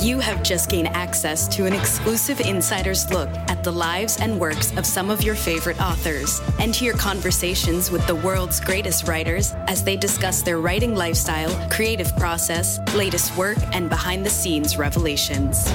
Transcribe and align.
You 0.00 0.20
have 0.20 0.44
just 0.44 0.70
gained 0.70 0.86
access 0.88 1.48
to 1.48 1.66
an 1.66 1.72
exclusive 1.72 2.38
insider's 2.38 3.10
look 3.10 3.28
at 3.50 3.64
the 3.64 3.72
lives 3.72 4.16
and 4.20 4.38
works 4.38 4.70
of 4.76 4.86
some 4.86 5.10
of 5.10 5.24
your 5.24 5.34
favorite 5.34 5.80
authors 5.80 6.40
and 6.60 6.72
hear 6.72 6.92
conversations 6.92 7.90
with 7.90 8.06
the 8.06 8.14
world's 8.14 8.60
greatest 8.60 9.08
writers 9.08 9.54
as 9.66 9.82
they 9.82 9.96
discuss 9.96 10.40
their 10.40 10.60
writing 10.60 10.94
lifestyle, 10.94 11.50
creative 11.68 12.16
process, 12.16 12.78
latest 12.94 13.36
work, 13.36 13.58
and 13.72 13.90
behind 13.90 14.24
the 14.24 14.30
scenes 14.30 14.78
revelations. 14.78 15.68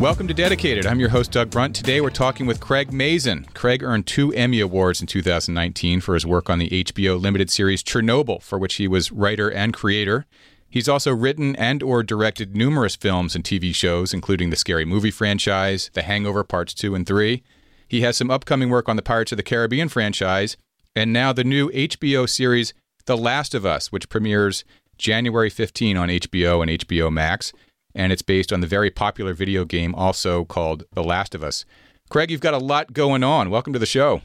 Welcome 0.00 0.28
to 0.28 0.34
Dedicated. 0.34 0.86
I'm 0.86 1.00
your 1.00 1.08
host, 1.08 1.32
Doug 1.32 1.50
Brunt. 1.50 1.74
Today 1.74 2.00
we're 2.00 2.10
talking 2.10 2.46
with 2.46 2.60
Craig 2.60 2.92
Mazin. 2.92 3.46
Craig 3.52 3.82
earned 3.82 4.06
two 4.06 4.32
Emmy 4.32 4.60
Awards 4.60 5.00
in 5.00 5.08
2019 5.08 6.00
for 6.00 6.14
his 6.14 6.24
work 6.24 6.48
on 6.48 6.60
the 6.60 6.68
HBO 6.68 7.20
limited 7.20 7.50
series 7.50 7.82
Chernobyl, 7.82 8.40
for 8.40 8.60
which 8.60 8.76
he 8.76 8.86
was 8.86 9.10
writer 9.10 9.50
and 9.50 9.74
creator. 9.74 10.24
He's 10.70 10.88
also 10.88 11.14
written 11.14 11.56
and 11.56 11.82
or 11.82 12.02
directed 12.02 12.56
numerous 12.56 12.96
films 12.96 13.34
and 13.34 13.42
TV 13.42 13.74
shows, 13.74 14.12
including 14.12 14.50
the 14.50 14.56
Scary 14.56 14.84
Movie 14.84 15.10
franchise, 15.10 15.90
The 15.94 16.02
Hangover 16.02 16.44
Parts 16.44 16.74
2 16.74 16.94
and 16.94 17.06
3. 17.06 17.42
He 17.86 18.02
has 18.02 18.16
some 18.16 18.30
upcoming 18.30 18.68
work 18.68 18.88
on 18.88 18.96
the 18.96 19.02
Pirates 19.02 19.32
of 19.32 19.36
the 19.36 19.42
Caribbean 19.42 19.88
franchise, 19.88 20.56
and 20.94 21.12
now 21.12 21.32
the 21.32 21.44
new 21.44 21.70
HBO 21.70 22.28
series 22.28 22.74
The 23.06 23.16
Last 23.16 23.54
of 23.54 23.64
Us, 23.64 23.90
which 23.90 24.08
premieres 24.08 24.64
January 24.98 25.48
15 25.48 25.96
on 25.96 26.08
HBO 26.08 26.60
and 26.60 26.80
HBO 26.80 27.10
Max 27.10 27.52
and 27.94 28.12
it's 28.12 28.22
based 28.22 28.52
on 28.52 28.60
the 28.60 28.66
very 28.66 28.90
popular 28.90 29.34
video 29.34 29.64
game 29.64 29.94
also 29.94 30.44
called 30.44 30.84
The 30.92 31.02
Last 31.02 31.34
of 31.34 31.42
Us. 31.42 31.64
Craig, 32.08 32.30
you've 32.30 32.40
got 32.40 32.54
a 32.54 32.58
lot 32.58 32.92
going 32.92 33.24
on. 33.24 33.50
Welcome 33.50 33.72
to 33.72 33.78
the 33.78 33.86
show. 33.86 34.22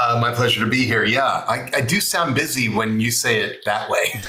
Uh, 0.00 0.18
my 0.20 0.32
pleasure 0.32 0.60
to 0.60 0.70
be 0.70 0.84
here. 0.84 1.04
Yeah, 1.04 1.24
I, 1.26 1.70
I, 1.74 1.80
do 1.82 2.00
sound 2.00 2.34
busy 2.34 2.70
when 2.70 2.98
you 2.98 3.10
say 3.10 3.42
it 3.42 3.62
that 3.66 3.90
way. 3.90 4.22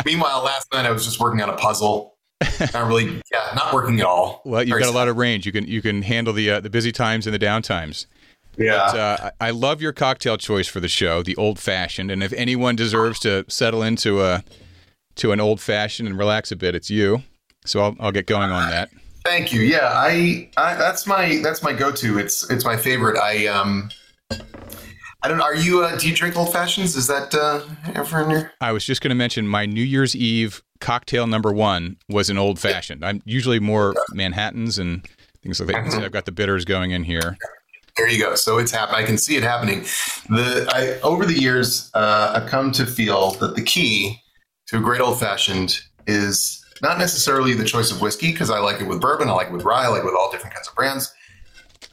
Meanwhile, 0.06 0.42
last 0.42 0.72
night 0.72 0.86
I 0.86 0.90
was 0.90 1.04
just 1.04 1.20
working 1.20 1.42
on 1.42 1.50
a 1.50 1.56
puzzle. 1.56 2.14
Not 2.72 2.86
really, 2.86 3.20
yeah, 3.30 3.52
not 3.54 3.74
working 3.74 4.00
at 4.00 4.06
all. 4.06 4.40
Well, 4.46 4.62
you've 4.62 4.78
got 4.78 4.88
a 4.88 4.92
lot 4.92 5.08
of 5.08 5.18
range. 5.18 5.44
You 5.44 5.52
can 5.52 5.66
you 5.66 5.82
can 5.82 6.02
handle 6.02 6.32
the 6.32 6.50
uh, 6.50 6.60
the 6.60 6.70
busy 6.70 6.92
times 6.92 7.26
and 7.26 7.34
the 7.34 7.38
down 7.38 7.62
times. 7.62 8.06
Yeah. 8.56 8.88
But, 8.90 8.98
uh, 8.98 9.30
I 9.40 9.50
love 9.50 9.80
your 9.80 9.92
cocktail 9.92 10.36
choice 10.36 10.66
for 10.66 10.80
the 10.80 10.88
show, 10.88 11.22
the 11.22 11.36
old 11.36 11.58
fashioned. 11.58 12.10
And 12.10 12.22
if 12.22 12.32
anyone 12.32 12.74
deserves 12.74 13.20
to 13.20 13.44
settle 13.48 13.82
into 13.82 14.22
a 14.22 14.44
to 15.16 15.32
an 15.32 15.40
old 15.40 15.60
fashioned 15.60 16.08
and 16.08 16.18
relax 16.18 16.50
a 16.52 16.56
bit, 16.56 16.74
it's 16.74 16.90
you. 16.90 17.22
So 17.64 17.80
I'll, 17.80 17.96
I'll 18.00 18.12
get 18.12 18.26
going 18.26 18.50
on 18.50 18.70
that. 18.70 18.90
Thank 19.24 19.52
you. 19.52 19.60
Yeah, 19.60 19.90
I, 19.92 20.48
I 20.56 20.74
that's 20.74 21.06
my 21.06 21.40
that's 21.42 21.62
my 21.62 21.72
go-to. 21.72 22.18
It's 22.18 22.48
it's 22.50 22.64
my 22.64 22.76
favorite. 22.76 23.18
I 23.18 23.46
um 23.46 23.90
I 25.22 25.28
don't. 25.28 25.40
Are 25.40 25.54
you? 25.54 25.82
Uh, 25.82 25.96
do 25.96 26.08
you 26.08 26.14
drink 26.14 26.36
old 26.36 26.52
fashions? 26.52 26.94
Is 26.94 27.08
that 27.08 27.34
uh, 27.34 27.62
ever 27.94 28.22
in 28.22 28.30
your? 28.30 28.52
I 28.60 28.72
was 28.72 28.84
just 28.84 29.00
going 29.00 29.10
to 29.10 29.16
mention 29.16 29.48
my 29.48 29.66
New 29.66 29.82
Year's 29.82 30.14
Eve 30.14 30.62
cocktail 30.80 31.26
number 31.26 31.52
one 31.52 31.96
was 32.08 32.30
an 32.30 32.38
old 32.38 32.60
fashioned. 32.60 33.04
I'm 33.04 33.20
usually 33.24 33.58
more 33.58 33.94
Manhattan's 34.12 34.78
and 34.78 35.04
things 35.42 35.58
like 35.58 35.68
that. 35.68 35.84
Mm-hmm. 35.86 36.04
I've 36.04 36.12
got 36.12 36.24
the 36.24 36.32
bitters 36.32 36.64
going 36.64 36.92
in 36.92 37.02
here. 37.02 37.36
There 37.96 38.08
you 38.08 38.22
go. 38.22 38.36
So 38.36 38.58
it's 38.58 38.70
happening. 38.70 39.02
I 39.02 39.06
can 39.06 39.18
see 39.18 39.34
it 39.34 39.42
happening. 39.42 39.80
The 40.28 40.68
I, 40.72 41.00
over 41.04 41.26
the 41.26 41.34
years, 41.34 41.90
uh, 41.94 42.34
I've 42.36 42.48
come 42.48 42.70
to 42.72 42.86
feel 42.86 43.32
that 43.32 43.56
the 43.56 43.62
key 43.62 44.22
to 44.68 44.78
a 44.78 44.80
great 44.80 45.00
old 45.00 45.18
fashioned 45.18 45.80
is 46.06 46.64
not 46.80 46.98
necessarily 46.98 47.54
the 47.54 47.64
choice 47.64 47.90
of 47.90 48.00
whiskey 48.00 48.30
because 48.30 48.50
I 48.50 48.60
like 48.60 48.80
it 48.80 48.86
with 48.86 49.00
bourbon, 49.00 49.28
I 49.28 49.32
like 49.32 49.48
it 49.48 49.52
with 49.52 49.64
rye, 49.64 49.86
I 49.86 49.88
like 49.88 50.02
it 50.02 50.04
with 50.04 50.14
all 50.14 50.30
different 50.30 50.54
kinds 50.54 50.68
of 50.68 50.76
brands. 50.76 51.12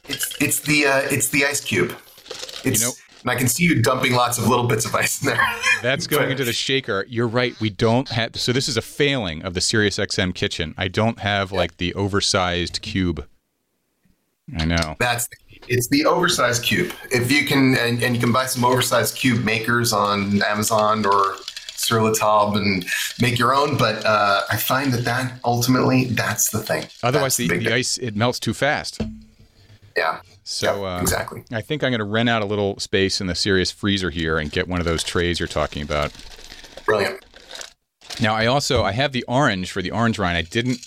It's 0.08 0.40
it's 0.40 0.60
the 0.60 0.86
uh, 0.86 0.98
it's 1.10 1.30
the 1.30 1.44
ice 1.44 1.60
cube. 1.60 1.92
It's 2.64 2.80
you 2.80 2.86
know, 2.86 2.92
and 3.26 3.32
I 3.32 3.34
can 3.34 3.48
see 3.48 3.64
you 3.64 3.82
dumping 3.82 4.12
lots 4.12 4.38
of 4.38 4.46
little 4.46 4.68
bits 4.68 4.84
of 4.84 4.94
ice 4.94 5.20
in 5.20 5.26
there. 5.26 5.40
That's 5.82 6.06
going 6.06 6.30
into 6.30 6.44
the 6.44 6.52
shaker. 6.52 7.04
You're 7.08 7.26
right. 7.26 7.58
We 7.60 7.70
don't 7.70 8.08
have 8.10 8.36
so 8.36 8.52
this 8.52 8.68
is 8.68 8.76
a 8.76 8.82
failing 8.82 9.42
of 9.42 9.54
the 9.54 9.60
Sirius 9.60 9.98
XM 9.98 10.32
kitchen. 10.32 10.74
I 10.78 10.86
don't 10.86 11.18
have 11.18 11.50
like 11.50 11.78
the 11.78 11.92
oversized 11.94 12.82
cube. 12.82 13.26
I 14.56 14.64
know. 14.64 14.94
That's 15.00 15.28
it's 15.66 15.88
the 15.88 16.06
oversized 16.06 16.62
cube. 16.62 16.92
If 17.10 17.32
you 17.32 17.44
can 17.44 17.76
and, 17.76 18.00
and 18.00 18.14
you 18.14 18.20
can 18.20 18.30
buy 18.30 18.46
some 18.46 18.64
oversized 18.64 19.16
cube 19.16 19.44
makers 19.44 19.92
on 19.92 20.40
Amazon 20.42 21.04
or 21.04 21.34
sur 21.74 22.00
la 22.00 22.12
table 22.12 22.58
and 22.58 22.86
make 23.20 23.40
your 23.40 23.56
own. 23.56 23.76
But 23.76 24.06
uh, 24.06 24.42
I 24.48 24.56
find 24.56 24.92
that 24.92 25.04
that 25.04 25.40
ultimately 25.44 26.04
that's 26.04 26.50
the 26.50 26.60
thing. 26.60 26.86
Otherwise, 27.02 27.36
the, 27.36 27.48
the, 27.48 27.58
the 27.58 27.74
ice 27.74 27.98
it 27.98 28.14
melts 28.14 28.38
too 28.38 28.54
fast. 28.54 29.00
Yeah. 29.96 30.20
So 30.44 30.84
uh, 30.84 31.00
exactly. 31.00 31.44
I 31.52 31.60
think 31.60 31.82
I'm 31.82 31.90
going 31.90 31.98
to 31.98 32.04
rent 32.04 32.28
out 32.28 32.42
a 32.42 32.46
little 32.46 32.78
space 32.78 33.20
in 33.20 33.26
the 33.26 33.34
Sirius 33.34 33.70
freezer 33.70 34.10
here 34.10 34.38
and 34.38 34.50
get 34.50 34.68
one 34.68 34.80
of 34.80 34.86
those 34.86 35.02
trays 35.02 35.40
you're 35.40 35.48
talking 35.48 35.82
about. 35.82 36.12
Brilliant. 36.84 37.24
Now 38.20 38.34
I 38.34 38.46
also 38.46 38.82
I 38.82 38.92
have 38.92 39.12
the 39.12 39.24
orange 39.24 39.72
for 39.72 39.82
the 39.82 39.90
orange 39.90 40.18
rind. 40.18 40.36
I 40.36 40.42
didn't 40.42 40.78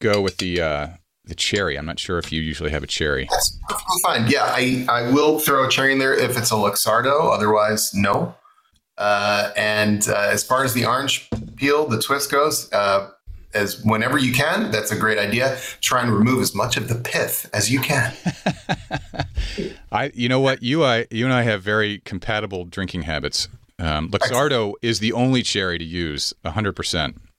go 0.00 0.20
with 0.20 0.38
the 0.38 0.60
uh, 0.60 0.88
the 1.24 1.34
cherry. 1.34 1.78
I'm 1.78 1.86
not 1.86 1.98
sure 1.98 2.18
if 2.18 2.32
you 2.32 2.40
usually 2.42 2.70
have 2.70 2.82
a 2.82 2.86
cherry. 2.86 3.28
That's 3.30 3.58
fine. 4.02 4.26
Yeah, 4.28 4.44
I, 4.44 4.84
I 4.88 5.10
will 5.12 5.38
throw 5.38 5.66
a 5.66 5.70
cherry 5.70 5.92
in 5.92 5.98
there 5.98 6.14
if 6.14 6.36
it's 6.36 6.50
a 6.50 6.54
Luxardo. 6.54 7.32
Otherwise, 7.32 7.94
no. 7.94 8.34
Uh, 8.98 9.50
and 9.56 10.06
uh, 10.08 10.28
as 10.30 10.44
far 10.44 10.64
as 10.64 10.74
the 10.74 10.84
orange 10.84 11.28
peel, 11.56 11.86
the 11.86 12.00
twist 12.00 12.30
goes, 12.30 12.70
uh, 12.72 13.10
as 13.54 13.82
whenever 13.84 14.18
you 14.18 14.32
can, 14.32 14.70
that's 14.70 14.90
a 14.90 14.96
great 14.96 15.18
idea. 15.18 15.58
Try 15.80 16.02
and 16.02 16.12
remove 16.12 16.40
as 16.40 16.54
much 16.54 16.76
of 16.76 16.88
the 16.88 16.94
pith 16.96 17.48
as 17.52 17.70
you 17.70 17.80
can. 17.80 18.14
I, 19.92 20.10
you 20.14 20.28
know 20.28 20.40
what, 20.40 20.62
you, 20.62 20.84
I, 20.84 21.06
you 21.10 21.24
and 21.24 21.34
I 21.34 21.42
have 21.42 21.62
very 21.62 21.98
compatible 22.04 22.64
drinking 22.64 23.02
habits. 23.02 23.48
Um, 23.78 24.10
Luxardo 24.10 24.74
is 24.80 25.00
the 25.00 25.12
only 25.12 25.42
cherry 25.42 25.78
to 25.78 25.84
use, 25.84 26.32
hundred 26.44 26.74
percent. 26.74 27.16
Yeah, 27.16 27.31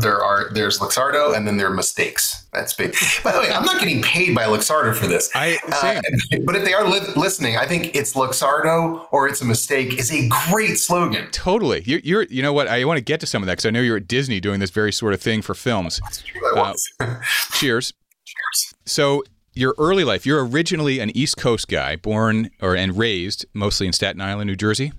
there 0.00 0.22
are 0.22 0.50
there's 0.52 0.78
Luxardo 0.78 1.36
and 1.36 1.46
then 1.46 1.56
there 1.56 1.66
are 1.68 1.74
mistakes. 1.74 2.46
That's 2.52 2.74
big. 2.74 2.94
By 3.22 3.32
the 3.32 3.40
way, 3.40 3.50
I'm 3.50 3.64
not 3.64 3.78
getting 3.78 4.02
paid 4.02 4.34
by 4.34 4.44
Luxardo 4.44 4.94
for 4.94 5.06
this. 5.06 5.30
I 5.34 5.58
uh, 5.72 6.00
but 6.44 6.56
if 6.56 6.64
they 6.64 6.74
are 6.74 6.88
li- 6.88 7.12
listening, 7.16 7.56
I 7.56 7.66
think 7.66 7.94
it's 7.94 8.14
Luxardo 8.14 9.06
or 9.10 9.28
it's 9.28 9.40
a 9.40 9.44
mistake 9.44 9.98
is 9.98 10.10
a 10.10 10.28
great 10.50 10.76
slogan. 10.78 11.28
Totally. 11.30 11.82
You're, 11.84 12.00
you're 12.00 12.22
you 12.24 12.42
know 12.42 12.52
what? 12.52 12.68
I 12.68 12.84
want 12.84 12.98
to 12.98 13.04
get 13.04 13.20
to 13.20 13.26
some 13.26 13.42
of 13.42 13.46
that 13.46 13.52
because 13.52 13.66
I 13.66 13.70
know 13.70 13.80
you're 13.80 13.98
at 13.98 14.08
Disney 14.08 14.40
doing 14.40 14.60
this 14.60 14.70
very 14.70 14.92
sort 14.92 15.14
of 15.14 15.20
thing 15.20 15.42
for 15.42 15.54
films. 15.54 16.00
That's 16.02 16.22
true. 16.22 16.56
Uh, 16.56 16.74
cheers. 17.52 17.92
Cheers. 18.24 18.74
So 18.84 19.22
your 19.54 19.74
early 19.78 20.04
life, 20.04 20.26
you're 20.26 20.44
originally 20.46 21.00
an 21.00 21.16
East 21.16 21.38
Coast 21.38 21.68
guy, 21.68 21.96
born 21.96 22.50
or 22.60 22.76
and 22.76 22.96
raised 22.96 23.46
mostly 23.54 23.86
in 23.86 23.92
Staten 23.92 24.20
Island, 24.20 24.48
New 24.48 24.56
Jersey. 24.56 24.92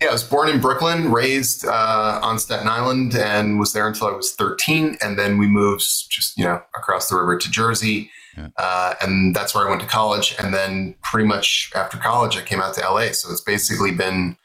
Yeah, 0.00 0.08
I 0.08 0.12
was 0.12 0.22
born 0.22 0.48
in 0.48 0.60
Brooklyn, 0.60 1.12
raised 1.12 1.66
uh, 1.66 2.20
on 2.22 2.38
Staten 2.38 2.68
Island, 2.68 3.14
and 3.14 3.60
was 3.60 3.74
there 3.74 3.86
until 3.86 4.06
I 4.06 4.12
was 4.12 4.32
13. 4.32 4.96
And 5.02 5.18
then 5.18 5.36
we 5.36 5.46
moved 5.46 5.84
just, 6.10 6.38
you 6.38 6.44
know, 6.44 6.62
across 6.74 7.10
the 7.10 7.16
river 7.16 7.36
to 7.36 7.50
Jersey. 7.50 8.10
Yeah. 8.34 8.48
Uh, 8.56 8.94
and 9.02 9.36
that's 9.36 9.54
where 9.54 9.66
I 9.66 9.68
went 9.68 9.82
to 9.82 9.86
college. 9.86 10.34
And 10.38 10.54
then 10.54 10.94
pretty 11.02 11.28
much 11.28 11.70
after 11.74 11.98
college, 11.98 12.38
I 12.38 12.42
came 12.42 12.62
out 12.62 12.74
to 12.74 12.80
LA. 12.80 13.12
So 13.12 13.30
it's 13.30 13.42
basically 13.42 13.92
been, 13.92 14.38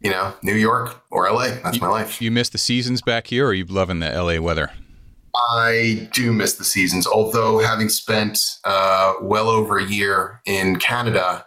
you 0.00 0.10
know, 0.10 0.32
New 0.42 0.54
York 0.54 1.02
or 1.10 1.30
LA. 1.30 1.48
That's 1.62 1.76
you, 1.76 1.82
my 1.82 1.88
life. 1.88 2.22
You 2.22 2.30
miss 2.30 2.48
the 2.48 2.58
seasons 2.58 3.02
back 3.02 3.26
here, 3.26 3.46
or 3.46 3.48
are 3.50 3.54
you 3.54 3.66
loving 3.66 3.98
the 3.98 4.10
LA 4.10 4.40
weather? 4.40 4.70
I 5.34 6.08
do 6.12 6.32
miss 6.32 6.54
the 6.54 6.64
seasons. 6.64 7.06
Although 7.06 7.58
having 7.58 7.90
spent 7.90 8.40
uh, 8.64 9.14
well 9.20 9.50
over 9.50 9.78
a 9.78 9.84
year 9.84 10.40
in 10.46 10.76
Canada, 10.76 11.46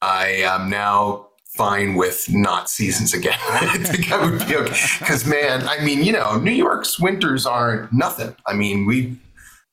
I 0.00 0.28
am 0.28 0.70
now 0.70 1.27
fine 1.58 1.94
with 1.96 2.30
not 2.30 2.70
seasons 2.70 3.12
again. 3.12 3.36
I 3.50 3.78
think 3.78 4.12
I 4.12 4.24
would 4.24 4.46
be 4.46 4.56
okay. 4.56 4.76
Because 5.00 5.26
man, 5.26 5.68
I 5.68 5.84
mean, 5.84 6.04
you 6.04 6.12
know, 6.12 6.38
New 6.38 6.52
York's 6.52 7.00
winters 7.00 7.44
aren't 7.44 7.92
nothing. 7.92 8.34
I 8.46 8.54
mean, 8.54 8.86
we 8.86 9.18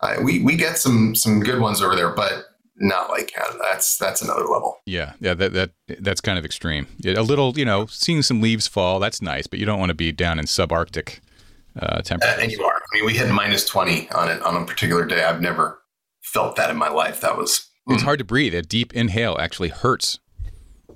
uh, 0.02 0.16
we 0.24 0.42
we 0.42 0.56
get 0.58 0.78
some 0.80 1.14
some 1.16 1.42
good 1.42 1.62
ones 1.62 1.82
over 1.82 1.96
there, 1.96 2.10
but 2.10 2.46
not 2.78 3.10
like 3.10 3.28
Canada. 3.28 3.60
That's 3.72 3.98
that's 3.98 4.22
another 4.22 4.46
level. 4.46 4.80
Yeah, 4.86 5.14
yeah, 5.20 5.36
that 5.36 5.54
that 5.54 5.72
that's 6.00 6.22
kind 6.22 6.40
of 6.40 6.44
extreme. 6.44 6.88
A 7.06 7.22
little, 7.22 7.58
you 7.58 7.66
know, 7.66 7.86
seeing 7.86 8.24
some 8.24 8.42
leaves 8.42 8.68
fall, 8.68 9.00
that's 9.00 9.22
nice, 9.22 9.46
but 9.48 9.60
you 9.60 9.66
don't 9.66 9.80
want 9.80 9.92
to 9.92 9.96
be 9.96 10.12
down 10.12 10.40
in 10.40 10.46
subarctic 10.46 11.20
uh, 11.80 12.02
temperatures. 12.02 12.40
Uh, 12.40 12.42
and 12.42 12.52
you 12.52 12.64
are. 12.64 12.76
I 12.76 12.98
mean, 12.98 13.06
we 13.06 13.14
hit 13.14 13.30
minus 13.30 13.64
twenty 13.64 14.10
on 14.10 14.30
it 14.30 14.42
on 14.42 14.62
a 14.62 14.66
particular 14.66 15.06
day. 15.06 15.24
I've 15.24 15.42
never 15.42 15.82
felt 16.24 16.56
that 16.56 16.72
in 16.72 16.78
my 16.78 16.90
life. 16.90 17.22
That 17.22 17.38
was. 17.38 17.70
It's 17.88 18.02
hard 18.02 18.18
to 18.18 18.26
breathe. 18.26 18.56
A 18.56 18.64
deep 18.64 18.94
inhale 18.96 19.38
actually 19.40 19.70
hurts. 19.70 20.18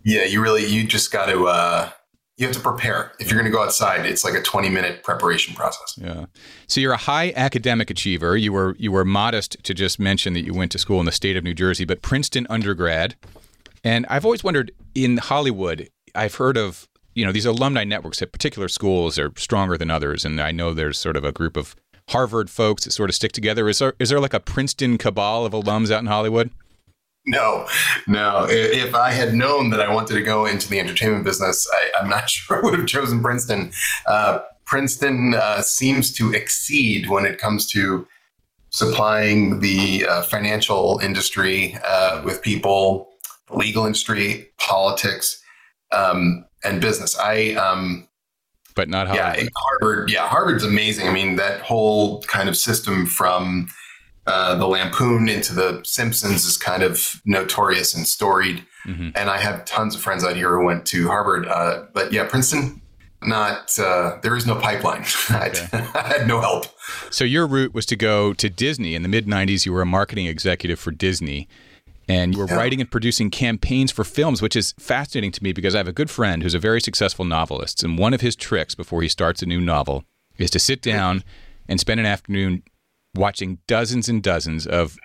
Yeah, 0.10 0.26
you 0.26 0.42
really 0.42 0.66
you 0.66 0.86
just 0.86 1.12
got 1.12 1.28
to 1.28 1.48
uh, 1.48 1.90
you 2.38 2.48
have 2.48 2.56
to 2.56 2.62
prepare. 2.62 3.12
If 3.20 3.30
you're 3.30 3.40
going 3.40 3.52
to 3.52 3.56
go 3.56 3.64
outside, 3.64 4.06
it's 4.06 4.24
like 4.24 4.34
a 4.34 4.42
20 4.42 4.70
minute 4.70 5.04
preparation 5.04 5.54
process. 5.54 6.00
Yeah. 6.02 6.26
So 6.68 6.80
you're 6.80 6.94
a 6.94 6.98
high 6.98 7.34
academic 7.36 7.90
achiever. 7.90 8.38
You 8.38 8.54
were 8.54 8.76
you 8.80 8.92
were 8.92 9.06
modest 9.06 9.62
to 9.64 9.74
just 9.74 10.00
mention 10.00 10.34
that 10.34 10.46
you 10.46 10.54
went 10.54 10.72
to 10.72 10.80
school 10.80 11.00
in 11.00 11.06
the 11.06 11.12
state 11.12 11.38
of 11.38 11.44
New 11.44 11.54
Jersey, 11.54 11.86
but 11.86 12.02
Princeton 12.02 12.48
undergrad. 12.50 13.16
And 13.84 14.06
I've 14.10 14.26
always 14.26 14.44
wondered 14.44 14.72
in 14.96 15.18
Hollywood, 15.18 15.90
I've 16.16 16.36
heard 16.36 16.58
of 16.58 16.88
you 17.14 17.26
know 17.26 17.32
these 17.32 17.46
alumni 17.46 17.84
networks 17.84 18.22
at 18.22 18.32
particular 18.32 18.70
schools 18.70 19.20
are 19.20 19.32
stronger 19.36 19.78
than 19.78 19.92
others, 19.92 20.24
and 20.24 20.40
I 20.40 20.52
know 20.52 20.74
there's 20.74 20.98
sort 20.98 21.18
of 21.18 21.26
a 21.26 21.34
group 21.34 21.58
of 21.58 21.76
Harvard 22.10 22.50
folks 22.50 22.86
that 22.86 22.92
sort 22.92 23.10
of 23.10 23.16
stick 23.16 23.34
together. 23.34 23.68
Is 23.68 23.80
there 23.80 23.94
is 24.00 24.10
there 24.10 24.20
like 24.20 24.34
a 24.34 24.40
Princeton 24.40 24.98
cabal 24.98 25.46
of 25.46 25.52
alums 25.54 25.92
out 25.92 26.00
in 26.00 26.08
Hollywood? 26.08 26.52
No, 27.30 27.68
no. 28.08 28.48
If 28.50 28.96
I 28.96 29.12
had 29.12 29.36
known 29.36 29.70
that 29.70 29.80
I 29.80 29.94
wanted 29.94 30.16
to 30.16 30.22
go 30.22 30.48
into 30.48 30.68
the 30.68 30.80
entertainment 30.80 31.24
business, 31.24 31.70
I, 31.72 32.02
am 32.02 32.10
not 32.10 32.28
sure 32.30 32.58
I 32.58 32.62
would 32.62 32.80
have 32.80 32.88
chosen 32.88 33.22
Princeton. 33.22 33.72
Uh, 34.08 34.40
Princeton 34.66 35.36
uh, 35.36 35.62
seems 35.62 36.12
to 36.14 36.34
exceed 36.34 37.08
when 37.08 37.26
it 37.26 37.38
comes 37.38 37.68
to 37.68 38.08
supplying 38.72 39.60
the 39.60 40.06
uh, 40.08 40.22
financial 40.24 41.00
industry 41.04 41.78
uh, 41.86 42.22
with 42.26 42.42
people, 42.42 43.10
the 43.48 43.58
legal 43.58 43.86
industry, 43.86 44.50
politics, 44.58 45.42
um, 45.92 46.46
and 46.64 46.82
business. 46.82 47.18
I, 47.18 47.54
um, 47.54 48.08
but 48.75 48.90
not 48.90 49.08
Harvard. 49.08 49.44
Yeah, 49.44 49.50
Harvard. 49.56 50.12
Yeah, 50.12 50.28
Harvard's 50.28 50.64
amazing. 50.64 51.08
I 51.08 51.12
mean, 51.12 51.36
that 51.36 51.62
whole 51.62 52.22
kind 52.24 52.48
of 52.48 52.56
system 52.56 53.06
from 53.06 53.70
uh, 54.30 54.56
the 54.56 54.68
Lampoon 54.68 55.28
into 55.28 55.56
the 55.56 55.81
Simpsons 55.84 56.46
is 56.46 56.56
kind 56.56 56.84
of 56.84 57.20
notorious 57.26 57.96
and 57.96 58.08
storied. 58.08 58.64
Mm-hmm. 58.86 59.10
And 59.16 59.30
I 59.30 59.40
have 59.40 59.66
tons 59.66 59.96
of 59.96 60.02
friends 60.02 60.24
out 60.24 60.36
here 60.36 60.56
who 60.58 60.66
went 60.66 60.86
to 60.88 61.08
Harvard. 61.08 61.48
Uh, 61.48 61.86
but 61.94 62.14
yeah, 62.14 62.26
Princeton, 62.26 62.80
not, 63.24 63.78
uh, 63.80 64.18
there 64.22 64.36
is 64.36 64.46
no 64.46 64.56
pipeline. 64.56 65.04
Okay. 65.31 65.68
I 65.74 66.18
had 66.18 66.28
no 66.28 66.42
help. 66.42 66.66
So 67.10 67.24
your 67.24 67.48
route 67.48 67.74
was 67.74 67.86
to 67.88 67.96
go 67.96 68.34
to 68.34 68.50
Disney. 68.50 68.94
In 68.94 69.02
the 69.02 69.10
mid 69.10 69.26
90s, 69.26 69.66
you 69.66 69.74
were 69.74 69.81
a 69.81 69.86
marketing 69.86 70.28
executive 70.28 70.80
for 70.80 70.92
Disney. 70.92 71.48
And 72.08 72.34
you 72.34 72.42
were 72.42 72.48
yeah. 72.48 72.56
writing 72.56 72.82
and 72.82 72.90
producing 72.90 73.30
campaigns 73.30 73.92
for 73.92 74.04
films, 74.04 74.42
which 74.42 74.56
is 74.56 74.74
fascinating 74.80 75.32
to 75.34 75.44
me 75.44 75.54
because 75.54 75.75
I 75.75 75.80
have 75.80 75.88
a 75.88 75.94
good 75.94 76.10
friend 76.10 76.44
who's 76.44 76.56
a 76.56 76.60
very 76.60 76.82
successful 76.82 77.25
novelist. 77.25 77.84
And 77.84 77.98
one 77.98 78.14
of 78.14 78.22
his 78.22 78.36
tricks 78.36 78.75
before 78.75 79.02
he 79.02 79.08
starts 79.08 79.42
a 79.42 79.46
new 79.46 79.62
novel 79.62 80.04
is 80.38 80.50
to 80.52 80.60
sit 80.60 80.82
down 80.82 81.24
and 81.68 81.80
spend 81.80 82.00
an 82.00 82.06
afternoon 82.06 82.64
watching 83.16 83.60
dozens 83.68 84.08
and 84.08 84.22
dozens 84.22 84.68
of 84.68 84.98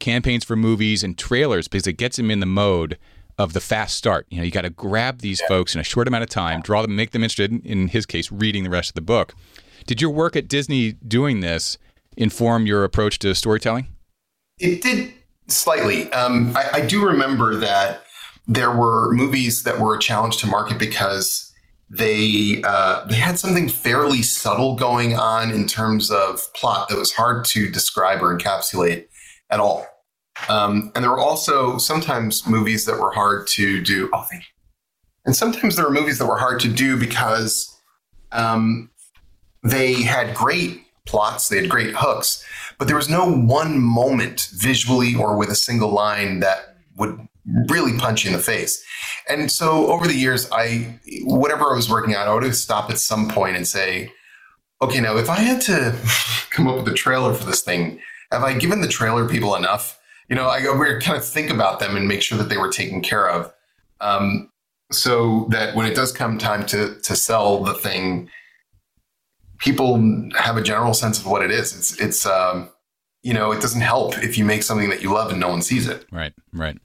campaigns 0.00 0.44
for 0.44 0.56
movies 0.56 1.04
and 1.04 1.16
trailers 1.16 1.68
because 1.68 1.86
it 1.86 1.94
gets 1.94 2.18
him 2.18 2.30
in 2.30 2.40
the 2.40 2.46
mode 2.46 2.98
of 3.38 3.52
the 3.52 3.60
fast 3.60 3.96
start. 3.96 4.26
You 4.30 4.38
know, 4.38 4.44
you 4.44 4.50
got 4.50 4.62
to 4.62 4.70
grab 4.70 5.20
these 5.20 5.40
yeah. 5.40 5.48
folks 5.48 5.74
in 5.74 5.80
a 5.80 5.84
short 5.84 6.08
amount 6.08 6.24
of 6.24 6.30
time, 6.30 6.60
draw 6.60 6.82
them, 6.82 6.94
make 6.94 7.12
them 7.12 7.22
interested. 7.22 7.52
In, 7.52 7.60
in 7.60 7.88
his 7.88 8.06
case, 8.06 8.30
reading 8.30 8.64
the 8.64 8.70
rest 8.70 8.90
of 8.90 8.94
the 8.94 9.00
book. 9.00 9.34
Did 9.86 10.00
your 10.00 10.10
work 10.10 10.36
at 10.36 10.48
Disney 10.48 10.92
doing 10.92 11.40
this 11.40 11.78
inform 12.16 12.66
your 12.66 12.84
approach 12.84 13.18
to 13.20 13.34
storytelling? 13.34 13.88
It 14.58 14.82
did 14.82 15.12
slightly. 15.48 16.12
Um, 16.12 16.56
I, 16.56 16.70
I 16.74 16.86
do 16.86 17.04
remember 17.04 17.56
that 17.56 18.04
there 18.46 18.70
were 18.70 19.12
movies 19.12 19.62
that 19.62 19.80
were 19.80 19.96
a 19.96 19.98
challenge 19.98 20.36
to 20.38 20.46
market 20.46 20.78
because 20.78 21.51
they 21.92 22.62
uh, 22.64 23.04
they 23.04 23.16
had 23.16 23.38
something 23.38 23.68
fairly 23.68 24.22
subtle 24.22 24.76
going 24.76 25.14
on 25.14 25.50
in 25.50 25.66
terms 25.66 26.10
of 26.10 26.52
plot 26.54 26.88
that 26.88 26.96
was 26.96 27.12
hard 27.12 27.44
to 27.44 27.70
describe 27.70 28.22
or 28.22 28.36
encapsulate 28.36 29.06
at 29.50 29.60
all. 29.60 29.86
Um, 30.48 30.90
and 30.94 31.04
there 31.04 31.10
were 31.10 31.20
also 31.20 31.76
sometimes 31.76 32.46
movies 32.46 32.86
that 32.86 32.98
were 32.98 33.12
hard 33.12 33.46
to 33.48 33.82
do. 33.82 34.08
Oh, 34.14 34.24
thank 34.30 34.42
you. 34.42 34.48
And 35.26 35.36
sometimes 35.36 35.76
there 35.76 35.84
were 35.84 35.92
movies 35.92 36.18
that 36.18 36.26
were 36.26 36.38
hard 36.38 36.60
to 36.60 36.68
do 36.68 36.96
because 36.96 37.78
um, 38.32 38.90
they 39.62 39.92
had 39.92 40.34
great 40.34 40.86
plots, 41.04 41.50
they 41.50 41.60
had 41.60 41.68
great 41.68 41.94
hooks, 41.94 42.42
but 42.78 42.88
there 42.88 42.96
was 42.96 43.10
no 43.10 43.30
one 43.30 43.78
moment 43.78 44.48
visually 44.54 45.14
or 45.14 45.36
with 45.36 45.50
a 45.50 45.54
single 45.54 45.90
line 45.90 46.40
that 46.40 46.76
would 46.96 47.28
really 47.68 47.98
punch 47.98 48.24
you 48.24 48.30
in 48.30 48.36
the 48.36 48.42
face. 48.42 48.84
And 49.28 49.50
so 49.50 49.88
over 49.88 50.06
the 50.06 50.14
years, 50.14 50.48
I, 50.52 50.98
whatever 51.24 51.72
I 51.72 51.74
was 51.74 51.90
working 51.90 52.14
on, 52.14 52.28
I 52.28 52.34
would 52.34 52.54
stop 52.54 52.90
at 52.90 52.98
some 52.98 53.28
point 53.28 53.56
and 53.56 53.66
say, 53.66 54.12
okay, 54.80 55.00
now 55.00 55.16
if 55.16 55.28
I 55.28 55.36
had 55.36 55.60
to 55.62 55.96
come 56.50 56.68
up 56.68 56.76
with 56.76 56.88
a 56.88 56.94
trailer 56.94 57.34
for 57.34 57.44
this 57.44 57.62
thing, 57.62 58.00
have 58.30 58.42
I 58.42 58.54
given 58.54 58.80
the 58.80 58.88
trailer 58.88 59.28
people 59.28 59.54
enough? 59.54 59.98
You 60.28 60.36
know, 60.36 60.48
I 60.48 60.60
we 60.60 61.00
kind 61.00 61.18
of 61.18 61.24
think 61.24 61.50
about 61.50 61.78
them 61.78 61.96
and 61.96 62.08
make 62.08 62.22
sure 62.22 62.38
that 62.38 62.48
they 62.48 62.56
were 62.56 62.70
taken 62.70 63.02
care 63.02 63.28
of. 63.28 63.52
Um, 64.00 64.50
so 64.90 65.46
that 65.50 65.74
when 65.74 65.86
it 65.86 65.94
does 65.94 66.12
come 66.12 66.38
time 66.38 66.64
to 66.66 66.98
to 67.00 67.16
sell 67.16 67.62
the 67.62 67.74
thing, 67.74 68.30
people 69.58 69.96
have 70.38 70.56
a 70.56 70.62
general 70.62 70.94
sense 70.94 71.18
of 71.18 71.26
what 71.26 71.42
it 71.42 71.50
is. 71.50 71.76
It's 71.76 72.00
it's 72.00 72.26
um, 72.26 72.70
you 73.22 73.34
know, 73.34 73.52
it 73.52 73.60
doesn't 73.60 73.80
help 73.80 74.18
if 74.18 74.38
you 74.38 74.44
make 74.44 74.62
something 74.62 74.88
that 74.90 75.02
you 75.02 75.12
love 75.12 75.30
and 75.30 75.40
no 75.40 75.48
one 75.48 75.62
sees 75.62 75.86
it. 75.86 76.06
Right, 76.10 76.32
right. 76.52 76.78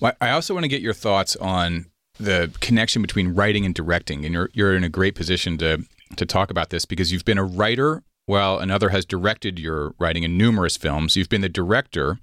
Well, 0.00 0.12
I 0.20 0.30
also 0.30 0.54
want 0.54 0.64
to 0.64 0.68
get 0.68 0.82
your 0.82 0.94
thoughts 0.94 1.36
on 1.36 1.86
the 2.18 2.50
connection 2.60 3.02
between 3.02 3.34
writing 3.34 3.64
and 3.64 3.74
directing, 3.74 4.24
and 4.24 4.32
you're 4.32 4.50
you're 4.52 4.74
in 4.74 4.84
a 4.84 4.88
great 4.88 5.14
position 5.14 5.58
to 5.58 5.84
to 6.16 6.26
talk 6.26 6.50
about 6.50 6.70
this 6.70 6.84
because 6.84 7.12
you've 7.12 7.24
been 7.24 7.38
a 7.38 7.44
writer 7.44 8.02
while 8.26 8.58
another 8.58 8.90
has 8.90 9.04
directed 9.04 9.58
your 9.58 9.94
writing 9.98 10.22
in 10.22 10.36
numerous 10.36 10.76
films. 10.76 11.16
You've 11.16 11.28
been 11.28 11.40
the 11.40 11.48
director 11.48 12.18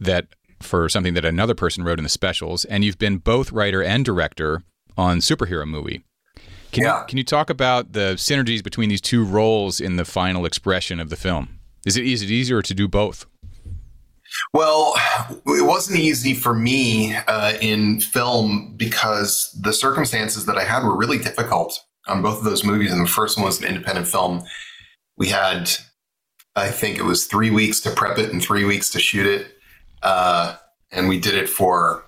that 0.00 0.26
for 0.60 0.88
something 0.88 1.14
that 1.14 1.24
another 1.24 1.54
person 1.54 1.84
wrote 1.84 1.98
in 1.98 2.04
the 2.04 2.08
specials, 2.08 2.64
and 2.64 2.84
you've 2.84 2.98
been 2.98 3.18
both 3.18 3.52
writer 3.52 3.82
and 3.82 4.04
director 4.04 4.62
on 4.96 5.18
superhero 5.18 5.66
movie. 5.66 6.02
Can 6.72 6.84
yeah. 6.84 7.00
you 7.00 7.06
can 7.06 7.18
you 7.18 7.24
talk 7.24 7.50
about 7.50 7.92
the 7.92 8.14
synergies 8.14 8.62
between 8.62 8.88
these 8.88 9.00
two 9.00 9.24
roles 9.24 9.80
in 9.80 9.96
the 9.96 10.04
final 10.04 10.44
expression 10.46 11.00
of 11.00 11.10
the 11.10 11.16
film? 11.16 11.60
Is 11.84 11.96
it 11.96 12.06
is 12.06 12.22
it 12.22 12.30
easier 12.30 12.62
to 12.62 12.74
do 12.74 12.88
both? 12.88 13.26
Well, 14.52 14.94
it 15.46 15.66
wasn't 15.66 16.00
easy 16.00 16.34
for 16.34 16.54
me 16.54 17.14
uh, 17.14 17.54
in 17.60 18.00
film 18.00 18.74
because 18.76 19.56
the 19.60 19.72
circumstances 19.72 20.46
that 20.46 20.58
I 20.58 20.64
had 20.64 20.84
were 20.84 20.96
really 20.96 21.18
difficult 21.18 21.78
on 22.06 22.22
both 22.22 22.38
of 22.38 22.44
those 22.44 22.64
movies. 22.64 22.92
And 22.92 23.04
the 23.04 23.10
first 23.10 23.36
one 23.36 23.46
was 23.46 23.60
an 23.60 23.68
independent 23.68 24.08
film. 24.08 24.44
We 25.16 25.28
had, 25.28 25.70
I 26.56 26.70
think 26.70 26.98
it 26.98 27.04
was 27.04 27.26
three 27.26 27.50
weeks 27.50 27.80
to 27.80 27.90
prep 27.90 28.18
it 28.18 28.32
and 28.32 28.42
three 28.42 28.64
weeks 28.64 28.90
to 28.90 29.00
shoot 29.00 29.26
it. 29.26 29.46
Uh, 30.02 30.56
and 30.90 31.08
we 31.08 31.18
did 31.18 31.34
it 31.34 31.48
for 31.48 32.04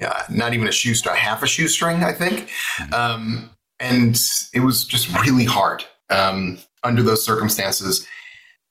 yeah, 0.00 0.24
not 0.30 0.54
even 0.54 0.66
a 0.66 0.72
shoestring, 0.72 1.14
half 1.14 1.42
a 1.42 1.46
shoestring, 1.46 2.02
I 2.02 2.12
think. 2.12 2.48
Mm-hmm. 2.78 2.94
Um, 2.94 3.50
and 3.78 4.20
it 4.54 4.60
was 4.60 4.84
just 4.84 5.14
really 5.22 5.44
hard 5.44 5.84
um, 6.08 6.58
under 6.82 7.02
those 7.02 7.24
circumstances. 7.24 8.06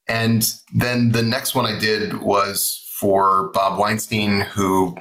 And 0.08 0.52
then 0.74 1.12
the 1.12 1.22
next 1.22 1.54
one 1.54 1.66
I 1.66 1.78
did 1.78 2.22
was 2.22 2.89
for 3.00 3.50
Bob 3.54 3.80
Weinstein, 3.80 4.42
who 4.42 4.98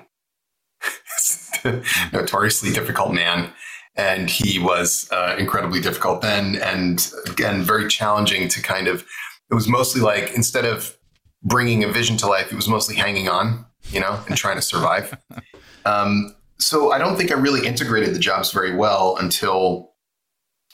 is 1.16 1.50
a 1.64 1.82
notoriously 2.12 2.70
difficult 2.70 3.12
man. 3.12 3.52
And 3.96 4.30
he 4.30 4.60
was 4.60 5.08
uh, 5.10 5.34
incredibly 5.38 5.80
difficult 5.80 6.22
then, 6.22 6.56
and 6.62 7.10
again, 7.28 7.62
very 7.62 7.88
challenging 7.88 8.48
to 8.48 8.62
kind 8.62 8.86
of. 8.86 9.04
It 9.50 9.54
was 9.54 9.66
mostly 9.66 10.00
like 10.00 10.34
instead 10.34 10.64
of 10.64 10.96
bringing 11.42 11.82
a 11.82 11.88
vision 11.88 12.16
to 12.18 12.28
life, 12.28 12.52
it 12.52 12.54
was 12.54 12.68
mostly 12.68 12.94
hanging 12.94 13.28
on, 13.28 13.66
you 13.90 13.98
know, 13.98 14.20
and 14.28 14.36
trying 14.36 14.56
to 14.56 14.62
survive. 14.62 15.16
Um, 15.84 16.34
so 16.58 16.92
I 16.92 16.98
don't 16.98 17.16
think 17.16 17.30
I 17.30 17.34
really 17.34 17.66
integrated 17.66 18.14
the 18.14 18.18
jobs 18.18 18.52
very 18.52 18.76
well 18.76 19.16
until 19.18 19.92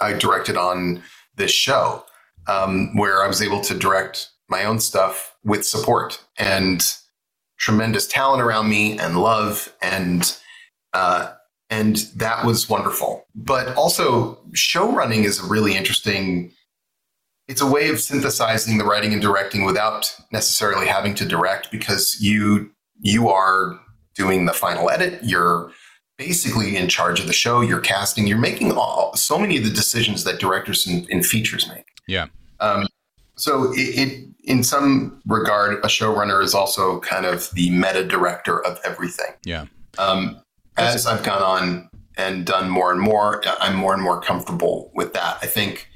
I 0.00 0.12
directed 0.14 0.56
on 0.56 1.04
this 1.36 1.52
show, 1.52 2.04
um, 2.48 2.96
where 2.96 3.22
I 3.22 3.28
was 3.28 3.40
able 3.40 3.60
to 3.60 3.78
direct 3.78 4.30
my 4.48 4.64
own 4.64 4.80
stuff 4.80 5.36
with 5.44 5.64
support. 5.64 6.24
And 6.36 6.84
tremendous 7.58 8.06
talent 8.06 8.42
around 8.42 8.68
me 8.68 8.98
and 8.98 9.20
love 9.20 9.74
and 9.82 10.36
uh, 10.92 11.32
and 11.70 11.96
that 12.16 12.44
was 12.44 12.68
wonderful. 12.68 13.26
But 13.34 13.74
also, 13.76 14.38
show 14.52 14.92
running 14.92 15.24
is 15.24 15.40
a 15.40 15.46
really 15.46 15.76
interesting. 15.76 16.52
It's 17.48 17.60
a 17.60 17.66
way 17.66 17.90
of 17.90 18.00
synthesizing 18.00 18.78
the 18.78 18.84
writing 18.84 19.12
and 19.12 19.20
directing 19.20 19.64
without 19.64 20.14
necessarily 20.32 20.86
having 20.86 21.14
to 21.16 21.24
direct 21.24 21.70
because 21.70 22.16
you 22.20 22.70
you 23.00 23.28
are 23.28 23.78
doing 24.14 24.46
the 24.46 24.52
final 24.52 24.88
edit. 24.88 25.20
You're 25.22 25.72
basically 26.16 26.76
in 26.76 26.88
charge 26.88 27.20
of 27.20 27.26
the 27.26 27.32
show. 27.32 27.60
You're 27.60 27.80
casting. 27.80 28.26
You're 28.26 28.38
making 28.38 28.72
all, 28.72 29.14
so 29.16 29.38
many 29.38 29.58
of 29.58 29.64
the 29.64 29.70
decisions 29.70 30.24
that 30.24 30.38
directors 30.38 30.86
in, 30.86 31.06
in 31.08 31.22
features 31.22 31.68
make. 31.68 31.84
Yeah. 32.06 32.26
Um, 32.60 32.86
So 33.36 33.72
it, 33.72 33.78
it, 33.78 34.28
in 34.44 34.62
some 34.62 35.20
regard, 35.26 35.78
a 35.84 35.88
showrunner 35.88 36.42
is 36.42 36.54
also 36.54 37.00
kind 37.00 37.26
of 37.26 37.50
the 37.52 37.70
meta 37.70 38.04
director 38.04 38.64
of 38.64 38.78
everything. 38.84 39.32
Yeah. 39.44 39.66
Um, 39.98 40.40
as 40.76 41.06
I've 41.06 41.22
gone 41.22 41.42
on 41.42 41.88
and 42.16 42.44
done 42.44 42.68
more 42.68 42.92
and 42.92 43.00
more, 43.00 43.42
I'm 43.60 43.76
more 43.76 43.94
and 43.94 44.02
more 44.02 44.20
comfortable 44.20 44.90
with 44.94 45.12
that. 45.14 45.38
I 45.42 45.46
think 45.46 45.88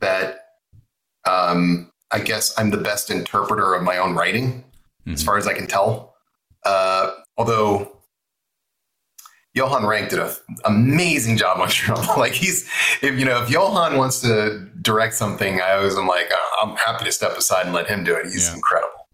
that 0.00 0.40
um, 1.26 1.90
I 2.10 2.20
guess 2.20 2.58
I'm 2.58 2.70
the 2.70 2.78
best 2.78 3.10
interpreter 3.10 3.74
of 3.74 3.82
my 3.82 3.98
own 3.98 4.14
writing, 4.14 4.64
mm-hmm. 5.00 5.12
as 5.12 5.22
far 5.22 5.36
as 5.36 5.46
I 5.46 5.54
can 5.54 5.66
tell. 5.66 6.14
Uh, 6.64 7.12
although 7.36 7.97
Johan 9.54 9.86
Renck 9.86 10.10
did 10.10 10.18
an 10.18 10.30
amazing 10.64 11.36
job 11.36 11.60
on 11.60 11.68
Chernobyl. 11.68 12.16
like 12.16 12.32
he's, 12.32 12.68
if 13.02 13.18
you 13.18 13.24
know, 13.24 13.42
if 13.42 13.50
Johan 13.50 13.96
wants 13.96 14.20
to 14.20 14.66
direct 14.80 15.14
something, 15.14 15.60
I 15.60 15.72
always 15.72 15.96
am 15.96 16.06
like, 16.06 16.28
oh, 16.30 16.58
I'm 16.62 16.76
happy 16.76 17.04
to 17.04 17.12
step 17.12 17.32
aside 17.36 17.66
and 17.66 17.74
let 17.74 17.88
him 17.88 18.04
do 18.04 18.14
it. 18.14 18.26
He's 18.26 18.48
yeah. 18.48 18.54
incredible. 18.54 19.08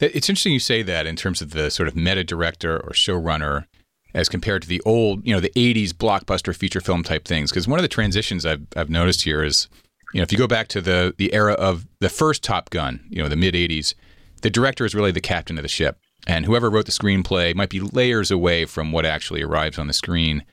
It's 0.00 0.28
interesting 0.28 0.52
you 0.52 0.58
say 0.58 0.82
that 0.82 1.06
in 1.06 1.16
terms 1.16 1.40
of 1.40 1.52
the 1.52 1.70
sort 1.70 1.88
of 1.88 1.96
meta 1.96 2.24
director 2.24 2.76
or 2.76 2.90
showrunner 2.90 3.66
as 4.12 4.28
compared 4.28 4.62
to 4.62 4.68
the 4.68 4.80
old, 4.84 5.26
you 5.26 5.34
know, 5.34 5.40
the 5.40 5.52
80s 5.56 5.90
blockbuster 5.90 6.54
feature 6.54 6.80
film 6.80 7.02
type 7.02 7.24
things. 7.24 7.50
Because 7.50 7.66
one 7.66 7.78
of 7.78 7.82
the 7.82 7.88
transitions 7.88 8.46
I've, 8.46 8.66
I've 8.76 8.90
noticed 8.90 9.22
here 9.22 9.42
is, 9.42 9.68
you 10.12 10.18
know, 10.18 10.22
if 10.22 10.30
you 10.30 10.38
go 10.38 10.46
back 10.46 10.68
to 10.68 10.80
the, 10.80 11.14
the 11.18 11.32
era 11.32 11.54
of 11.54 11.86
the 12.00 12.08
first 12.08 12.42
Top 12.42 12.70
Gun, 12.70 13.04
you 13.08 13.22
know, 13.22 13.28
the 13.28 13.36
mid 13.36 13.54
80s, 13.54 13.94
the 14.42 14.50
director 14.50 14.84
is 14.84 14.94
really 14.94 15.10
the 15.10 15.20
captain 15.20 15.58
of 15.58 15.62
the 15.62 15.68
ship. 15.68 15.98
And 16.26 16.46
whoever 16.46 16.70
wrote 16.70 16.86
the 16.86 16.92
screenplay 16.92 17.54
might 17.54 17.68
be 17.68 17.80
layers 17.80 18.30
away 18.30 18.64
from 18.64 18.92
what 18.92 19.04
actually 19.04 19.42
arrives 19.42 19.78
on 19.78 19.86
the 19.86 19.92
screen. 19.92 20.44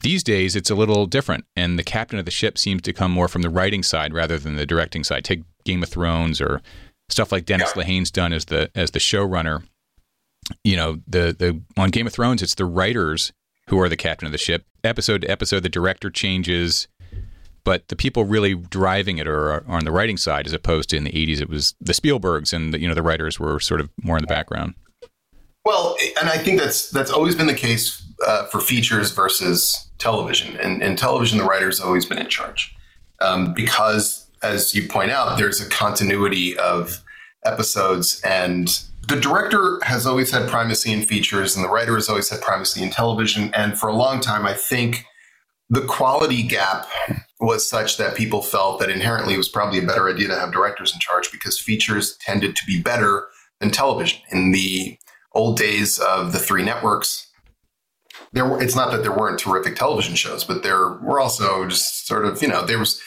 These 0.00 0.22
days, 0.22 0.54
it's 0.54 0.70
a 0.70 0.74
little 0.74 1.06
different, 1.06 1.46
and 1.56 1.78
the 1.78 1.82
captain 1.82 2.18
of 2.18 2.26
the 2.26 2.30
ship 2.30 2.58
seems 2.58 2.82
to 2.82 2.92
come 2.92 3.10
more 3.10 3.28
from 3.28 3.40
the 3.40 3.48
writing 3.48 3.82
side 3.82 4.12
rather 4.12 4.38
than 4.38 4.56
the 4.56 4.66
directing 4.66 5.02
side. 5.02 5.24
Take 5.24 5.44
Game 5.64 5.82
of 5.82 5.88
Thrones 5.88 6.42
or 6.42 6.60
stuff 7.08 7.32
like 7.32 7.46
Dennis. 7.46 7.74
Lehane's 7.74 8.10
done 8.10 8.34
as 8.34 8.46
the 8.46 8.70
as 8.74 8.90
the 8.90 8.98
showrunner 8.98 9.62
you 10.62 10.76
know 10.76 11.00
the 11.06 11.34
the 11.38 11.60
on 11.80 11.90
Game 11.90 12.06
of 12.06 12.12
Thrones, 12.12 12.42
it's 12.42 12.54
the 12.54 12.64
writers 12.64 13.32
who 13.68 13.80
are 13.80 13.88
the 13.88 13.96
captain 13.96 14.26
of 14.26 14.32
the 14.32 14.38
ship. 14.38 14.64
Episode 14.82 15.22
to 15.22 15.30
episode, 15.30 15.62
the 15.62 15.68
director 15.68 16.10
changes, 16.10 16.86
but 17.64 17.88
the 17.88 17.96
people 17.96 18.24
really 18.24 18.54
driving 18.54 19.18
it 19.18 19.26
are, 19.26 19.52
are 19.52 19.64
on 19.66 19.84
the 19.84 19.92
writing 19.92 20.16
side, 20.16 20.46
as 20.46 20.52
opposed 20.52 20.90
to 20.90 20.96
in 20.96 21.04
the 21.04 21.12
'80s, 21.12 21.40
it 21.40 21.48
was 21.48 21.74
the 21.80 21.92
Spielbergs, 21.92 22.52
and 22.52 22.74
the, 22.74 22.80
you 22.80 22.88
know 22.88 22.94
the 22.94 23.02
writers 23.02 23.40
were 23.40 23.58
sort 23.60 23.80
of 23.80 23.90
more 24.02 24.16
in 24.16 24.22
the 24.22 24.28
background. 24.28 24.74
Well, 25.64 25.96
and 26.20 26.28
I 26.28 26.36
think 26.38 26.60
that's 26.60 26.90
that's 26.90 27.10
always 27.10 27.34
been 27.34 27.46
the 27.46 27.54
case 27.54 28.02
uh, 28.26 28.46
for 28.46 28.60
features 28.60 29.12
versus 29.12 29.88
television. 29.98 30.56
And 30.58 30.82
in 30.82 30.96
television, 30.96 31.38
the 31.38 31.44
writer's 31.44 31.80
always 31.80 32.04
been 32.04 32.18
in 32.18 32.28
charge 32.28 32.74
um, 33.20 33.54
because, 33.54 34.28
as 34.42 34.74
you 34.74 34.86
point 34.88 35.10
out, 35.10 35.38
there's 35.38 35.60
a 35.60 35.68
continuity 35.68 36.56
of 36.58 37.02
episodes 37.44 38.20
and 38.24 38.84
the 39.08 39.16
director 39.16 39.80
has 39.82 40.06
always 40.06 40.30
had 40.30 40.48
primacy 40.48 40.90
in 40.90 41.02
features 41.02 41.56
and 41.56 41.64
the 41.64 41.68
writer 41.68 41.94
has 41.94 42.08
always 42.08 42.30
had 42.30 42.40
primacy 42.40 42.82
in 42.82 42.90
television. 42.90 43.52
And 43.54 43.78
for 43.78 43.88
a 43.88 43.94
long 43.94 44.20
time, 44.20 44.46
I 44.46 44.54
think 44.54 45.04
the 45.68 45.82
quality 45.82 46.42
gap 46.42 46.86
was 47.40 47.68
such 47.68 47.98
that 47.98 48.16
people 48.16 48.40
felt 48.40 48.80
that 48.80 48.90
inherently 48.90 49.34
it 49.34 49.38
was 49.38 49.48
probably 49.48 49.78
a 49.78 49.86
better 49.86 50.08
idea 50.08 50.28
to 50.28 50.38
have 50.38 50.52
directors 50.52 50.94
in 50.94 51.00
charge 51.00 51.30
because 51.30 51.58
features 51.58 52.16
tended 52.18 52.56
to 52.56 52.66
be 52.66 52.80
better 52.80 53.26
than 53.60 53.70
television. 53.70 54.20
In 54.30 54.52
the 54.52 54.96
old 55.34 55.58
days 55.58 55.98
of 55.98 56.32
the 56.32 56.38
three 56.38 56.62
networks, 56.62 57.30
there 58.32 58.46
were, 58.46 58.62
it's 58.62 58.76
not 58.76 58.90
that 58.92 59.02
there 59.02 59.16
weren't 59.16 59.38
terrific 59.38 59.76
television 59.76 60.14
shows, 60.14 60.44
but 60.44 60.62
there 60.62 60.94
were 61.02 61.20
also 61.20 61.66
just 61.68 62.06
sort 62.06 62.24
of, 62.24 62.40
you 62.42 62.48
know, 62.48 62.64
there 62.64 62.78
was 62.78 63.00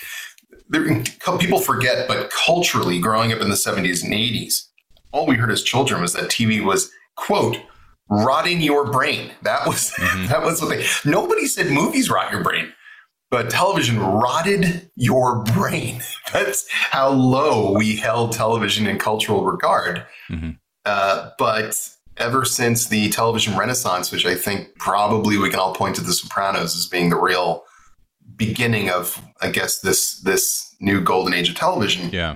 there, 0.70 1.04
people 1.40 1.60
forget, 1.60 2.08
but 2.08 2.30
culturally 2.30 3.00
growing 3.00 3.32
up 3.32 3.40
in 3.40 3.50
the 3.50 3.56
70s 3.56 4.04
and 4.04 4.14
80s, 4.14 4.68
all 5.12 5.26
we 5.26 5.36
heard 5.36 5.52
as 5.52 5.64
children 5.64 6.02
was 6.02 6.14
that 6.14 6.30
TV 6.30 6.64
was 6.64 6.92
quote 7.16 7.58
rotting 8.10 8.62
your 8.62 8.92
brain. 8.92 9.32
That 9.44 9.66
was 9.68 9.92
mm-hmm. 9.92 10.28
that 10.30 10.44
was 10.44 10.62
what 10.62 10.70
they. 10.70 10.86
Nobody 11.06 11.46
said 11.46 11.72
movies 11.72 12.10
rot 12.10 12.32
your 12.32 12.44
brain, 12.44 12.74
but 13.32 13.50
television 13.50 14.00
rotted 14.00 14.90
your 14.96 15.44
brain. 15.44 16.02
That's 16.34 16.68
how 16.70 17.10
low 17.10 17.74
we 17.74 17.96
held 17.96 18.34
television 18.34 18.88
in 18.88 19.00
cultural 19.00 19.46
regard. 19.46 20.06
Mm-hmm. 20.30 20.52
Uh, 20.86 21.32
but 21.38 21.90
ever 22.20 22.46
since 22.46 22.88
the 22.88 23.10
television 23.10 23.58
renaissance, 23.58 24.12
which 24.12 24.26
I 24.26 24.36
think 24.36 24.76
probably 24.80 25.38
we 25.38 25.50
can 25.50 25.60
all 25.60 25.74
point 25.74 25.96
to 25.96 26.02
The 26.02 26.14
Sopranos 26.14 26.76
as 26.76 26.86
being 26.86 27.10
the 27.10 27.20
real 27.20 27.64
beginning 28.36 28.90
of, 28.90 29.22
I 29.42 29.50
guess 29.50 29.80
this 29.80 30.20
this 30.22 30.76
new 30.80 31.02
golden 31.02 31.34
age 31.34 31.50
of 31.50 31.56
television. 31.56 32.10
Yeah. 32.12 32.36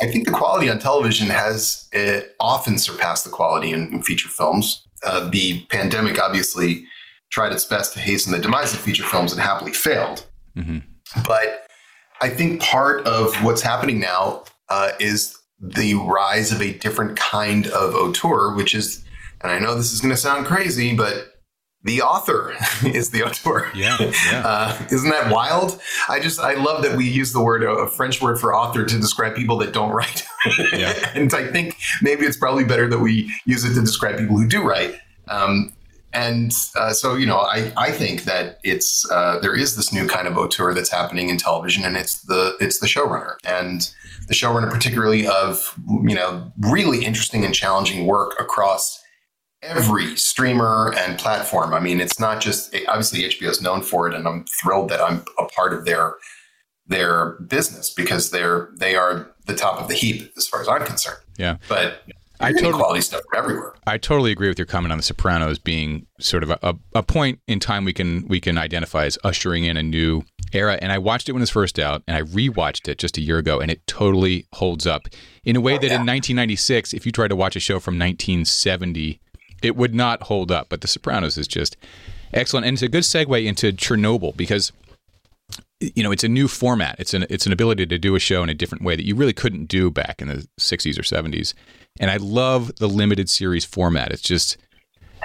I 0.00 0.06
think 0.06 0.26
the 0.26 0.32
quality 0.32 0.68
on 0.68 0.80
television 0.80 1.28
has 1.28 1.88
uh, 1.94 2.22
often 2.40 2.76
surpassed 2.78 3.24
the 3.24 3.30
quality 3.30 3.72
in, 3.72 3.92
in 3.92 4.02
feature 4.02 4.28
films. 4.28 4.84
Uh, 5.04 5.28
the 5.30 5.64
pandemic 5.66 6.20
obviously 6.20 6.84
tried 7.30 7.52
its 7.52 7.64
best 7.64 7.92
to 7.94 8.00
hasten 8.00 8.32
the 8.32 8.38
demise 8.38 8.74
of 8.74 8.80
feature 8.80 9.04
films 9.04 9.32
and 9.32 9.40
happily 9.40 9.72
failed. 9.72 10.26
Mm-hmm. 10.56 10.78
But 11.26 11.66
I 12.20 12.28
think 12.28 12.60
part 12.60 13.06
of 13.06 13.34
what's 13.44 13.62
happening 13.62 14.00
now 14.00 14.44
uh, 14.68 14.90
is 14.98 15.38
the 15.62 15.94
rise 15.94 16.50
of 16.50 16.60
a 16.60 16.72
different 16.74 17.16
kind 17.16 17.68
of 17.68 17.94
auteur, 17.94 18.54
which 18.54 18.74
is, 18.74 19.04
and 19.40 19.52
I 19.52 19.60
know 19.60 19.76
this 19.76 19.92
is 19.92 20.00
going 20.00 20.12
to 20.12 20.20
sound 20.20 20.44
crazy, 20.44 20.94
but 20.94 21.32
the 21.84 22.02
author 22.02 22.54
is 22.84 23.10
the 23.10 23.24
auteur. 23.24 23.70
Yeah, 23.74 23.96
yeah. 24.00 24.42
Uh, 24.44 24.86
isn't 24.90 25.10
that 25.10 25.30
wild? 25.30 25.80
I 26.08 26.20
just 26.20 26.40
I 26.40 26.54
love 26.54 26.82
that 26.82 26.96
we 26.96 27.08
use 27.08 27.32
the 27.32 27.42
word 27.42 27.62
a 27.62 27.86
French 27.88 28.20
word 28.20 28.40
for 28.40 28.54
author 28.54 28.84
to 28.84 28.98
describe 28.98 29.34
people 29.36 29.56
that 29.58 29.72
don't 29.72 29.92
write. 29.92 30.24
yeah. 30.72 31.10
and 31.14 31.32
I 31.32 31.46
think 31.50 31.76
maybe 32.02 32.26
it's 32.26 32.36
probably 32.36 32.64
better 32.64 32.88
that 32.88 32.98
we 32.98 33.32
use 33.44 33.64
it 33.64 33.74
to 33.74 33.80
describe 33.80 34.18
people 34.18 34.36
who 34.36 34.46
do 34.46 34.62
write. 34.62 34.96
Um, 35.28 35.72
and 36.12 36.52
uh, 36.76 36.92
so 36.92 37.14
you 37.14 37.26
know, 37.26 37.38
I, 37.38 37.72
I 37.76 37.90
think 37.90 38.24
that 38.24 38.58
it's 38.62 39.10
uh, 39.10 39.38
there 39.40 39.54
is 39.54 39.76
this 39.76 39.92
new 39.92 40.06
kind 40.06 40.28
of 40.28 40.36
auteur 40.36 40.74
that's 40.74 40.90
happening 40.90 41.28
in 41.28 41.38
television, 41.38 41.84
and 41.84 41.96
it's 41.96 42.22
the 42.22 42.56
it's 42.60 42.80
the 42.80 42.86
showrunner 42.86 43.36
and 43.44 43.90
the 44.28 44.34
showrunner, 44.34 44.70
particularly 44.70 45.26
of 45.26 45.74
you 45.88 46.14
know 46.14 46.52
really 46.60 47.04
interesting 47.04 47.44
and 47.44 47.54
challenging 47.54 48.06
work 48.06 48.38
across 48.38 49.02
every 49.62 50.16
streamer 50.16 50.92
and 50.98 51.18
platform. 51.18 51.72
I 51.72 51.80
mean, 51.80 52.00
it's 52.00 52.18
not 52.18 52.40
just 52.40 52.74
obviously 52.88 53.20
HBO 53.20 53.48
is 53.48 53.62
known 53.62 53.82
for 53.82 54.08
it, 54.08 54.14
and 54.14 54.26
I'm 54.28 54.44
thrilled 54.44 54.90
that 54.90 55.00
I'm 55.00 55.24
a 55.38 55.46
part 55.46 55.72
of 55.72 55.84
their 55.84 56.16
their 56.86 57.38
business 57.46 57.90
because 57.90 58.30
they're 58.30 58.70
they 58.76 58.96
are 58.96 59.30
the 59.46 59.54
top 59.54 59.80
of 59.80 59.88
the 59.88 59.94
heap 59.94 60.30
as 60.36 60.46
far 60.46 60.60
as 60.60 60.68
I'm 60.68 60.84
concerned. 60.84 61.20
Yeah, 61.38 61.56
but. 61.68 62.02
I 62.42 62.52
totally, 62.52 62.72
quality 62.72 63.00
stuff 63.00 63.22
everywhere. 63.34 63.74
I 63.86 63.98
totally 63.98 64.32
agree 64.32 64.48
with 64.48 64.58
your 64.58 64.66
comment 64.66 64.92
on 64.92 64.98
The 64.98 65.04
Sopranos 65.04 65.58
being 65.58 66.06
sort 66.18 66.42
of 66.42 66.50
a, 66.50 66.76
a 66.94 67.02
point 67.02 67.40
in 67.46 67.60
time 67.60 67.84
we 67.84 67.92
can 67.92 68.26
we 68.28 68.40
can 68.40 68.58
identify 68.58 69.04
as 69.04 69.18
ushering 69.24 69.64
in 69.64 69.76
a 69.76 69.82
new 69.82 70.22
era. 70.52 70.78
And 70.82 70.92
I 70.92 70.98
watched 70.98 71.28
it 71.28 71.32
when 71.32 71.40
it 71.40 71.44
was 71.44 71.50
first 71.50 71.78
out, 71.78 72.02
and 72.06 72.16
I 72.16 72.22
rewatched 72.22 72.88
it 72.88 72.98
just 72.98 73.16
a 73.16 73.20
year 73.20 73.38
ago, 73.38 73.60
and 73.60 73.70
it 73.70 73.86
totally 73.86 74.46
holds 74.54 74.86
up 74.86 75.08
in 75.44 75.56
a 75.56 75.60
way 75.60 75.74
oh, 75.74 75.78
that 75.78 75.86
yeah. 75.86 75.94
in 75.94 76.06
1996, 76.06 76.92
if 76.92 77.06
you 77.06 77.12
tried 77.12 77.28
to 77.28 77.36
watch 77.36 77.56
a 77.56 77.60
show 77.60 77.78
from 77.80 77.98
1970 77.98 79.20
it 79.62 79.76
would 79.76 79.94
not 79.94 80.24
hold 80.24 80.50
up. 80.50 80.68
But 80.68 80.80
The 80.80 80.88
Sopranos 80.88 81.38
is 81.38 81.48
just 81.48 81.76
excellent, 82.32 82.66
and 82.66 82.74
it's 82.74 82.82
a 82.82 82.88
good 82.88 83.04
segue 83.04 83.46
into 83.46 83.72
Chernobyl 83.72 84.36
because 84.36 84.72
you 85.94 86.02
know 86.02 86.12
it's 86.12 86.24
a 86.24 86.28
new 86.28 86.48
format. 86.48 86.96
It's 86.98 87.14
an 87.14 87.26
it's 87.30 87.46
an 87.46 87.52
ability 87.52 87.86
to 87.86 87.98
do 87.98 88.14
a 88.14 88.20
show 88.20 88.42
in 88.42 88.48
a 88.48 88.54
different 88.54 88.84
way 88.84 88.96
that 88.96 89.04
you 89.04 89.14
really 89.14 89.32
couldn't 89.32 89.66
do 89.66 89.90
back 89.90 90.20
in 90.20 90.28
the 90.28 90.46
'60s 90.58 90.98
or 90.98 91.02
'70s. 91.02 91.54
And 92.00 92.10
I 92.10 92.16
love 92.16 92.76
the 92.76 92.88
limited 92.88 93.28
series 93.28 93.64
format. 93.64 94.12
It's 94.12 94.22
just 94.22 94.56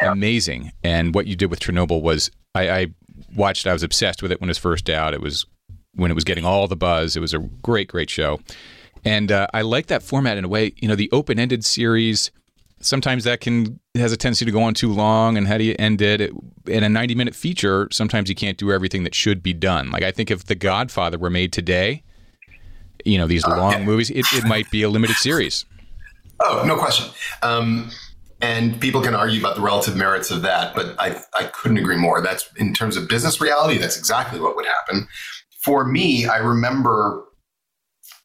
amazing. 0.01 0.71
And 0.83 1.15
what 1.15 1.27
you 1.27 1.35
did 1.35 1.49
with 1.49 1.59
Chernobyl 1.59 2.01
was 2.01 2.29
I, 2.53 2.69
I 2.69 2.87
watched. 3.35 3.67
I 3.67 3.73
was 3.73 3.83
obsessed 3.83 4.21
with 4.21 4.31
it 4.31 4.41
when 4.41 4.49
it 4.49 4.51
was 4.51 4.57
first 4.57 4.89
out. 4.89 5.13
It 5.13 5.21
was 5.21 5.45
when 5.93 6.11
it 6.11 6.15
was 6.15 6.23
getting 6.23 6.45
all 6.45 6.67
the 6.67 6.75
buzz. 6.75 7.15
It 7.15 7.21
was 7.21 7.33
a 7.33 7.39
great, 7.39 7.87
great 7.87 8.09
show. 8.09 8.39
And 9.03 9.31
uh, 9.31 9.47
I 9.53 9.61
like 9.61 9.87
that 9.87 10.03
format 10.03 10.37
in 10.37 10.45
a 10.45 10.47
way. 10.47 10.73
You 10.77 10.87
know, 10.87 10.95
the 10.95 11.09
open 11.11 11.39
ended 11.39 11.63
series 11.63 12.31
sometimes 12.79 13.23
that 13.23 13.41
can 13.41 13.79
has 13.95 14.11
a 14.11 14.17
tendency 14.17 14.45
to 14.45 14.51
go 14.51 14.61
on 14.61 14.73
too 14.73 14.91
long 14.91 15.37
and 15.37 15.47
how 15.47 15.57
do 15.57 15.63
you 15.63 15.75
end 15.79 16.01
it? 16.01 16.31
In 16.67 16.83
a 16.83 16.89
90 16.89 17.15
minute 17.15 17.35
feature 17.35 17.87
sometimes 17.91 18.29
you 18.29 18.35
can't 18.35 18.57
do 18.57 18.71
everything 18.71 19.03
that 19.03 19.15
should 19.15 19.41
be 19.41 19.53
done. 19.53 19.89
Like 19.89 20.03
i 20.03 20.11
think 20.11 20.31
if 20.31 20.45
the 20.45 20.55
godfather 20.55 21.17
were 21.17 21.29
made 21.29 21.51
today 21.53 22.03
you 23.05 23.17
know 23.17 23.27
these 23.27 23.45
uh, 23.45 23.49
long 23.49 23.85
movies 23.85 24.09
it, 24.09 24.25
it 24.33 24.45
might 24.45 24.69
be 24.71 24.83
a 24.83 24.89
limited 24.89 25.15
series. 25.15 25.65
Oh 26.43 26.63
no 26.65 26.77
question. 26.77 27.07
Um, 27.41 27.91
and 28.39 28.79
people 28.79 29.01
can 29.01 29.15
argue 29.15 29.39
about 29.39 29.55
the 29.55 29.61
relative 29.61 29.95
merits 29.95 30.29
of 30.29 30.43
that 30.43 30.75
but 30.75 30.95
I, 30.99 31.21
I 31.33 31.45
couldn't 31.45 31.77
agree 31.77 31.97
more. 31.97 32.21
That's 32.21 32.49
in 32.57 32.73
terms 32.73 32.97
of 32.97 33.07
business 33.07 33.41
reality 33.41 33.77
that's 33.77 33.97
exactly 33.97 34.39
what 34.39 34.55
would 34.55 34.65
happen. 34.65 35.07
For 35.61 35.83
me 35.83 36.27
i 36.27 36.37
remember 36.37 37.26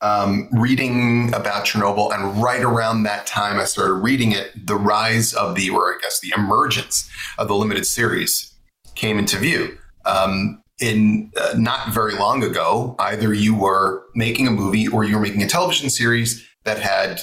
um, 0.02 0.48
reading 0.50 1.32
about 1.32 1.64
Chernobyl, 1.64 2.12
and 2.12 2.42
right 2.42 2.60
around 2.60 3.04
that 3.04 3.26
time, 3.26 3.58
I 3.58 3.64
started 3.64 3.94
reading 3.94 4.32
it. 4.32 4.66
The 4.66 4.74
rise 4.74 5.32
of 5.32 5.54
the, 5.54 5.70
or 5.70 5.94
I 5.94 5.98
guess 6.02 6.20
the 6.20 6.32
emergence 6.36 7.08
of 7.38 7.48
the 7.48 7.54
limited 7.54 7.86
series 7.86 8.52
came 8.94 9.18
into 9.18 9.38
view. 9.38 9.78
Um, 10.04 10.62
in 10.80 11.30
uh, 11.40 11.54
not 11.56 11.90
very 11.90 12.14
long 12.14 12.42
ago, 12.42 12.96
either 12.98 13.32
you 13.32 13.54
were 13.54 14.04
making 14.16 14.48
a 14.48 14.50
movie 14.50 14.88
or 14.88 15.04
you 15.04 15.14
were 15.14 15.22
making 15.22 15.42
a 15.42 15.46
television 15.46 15.88
series 15.88 16.44
that 16.64 16.80
had, 16.80 17.22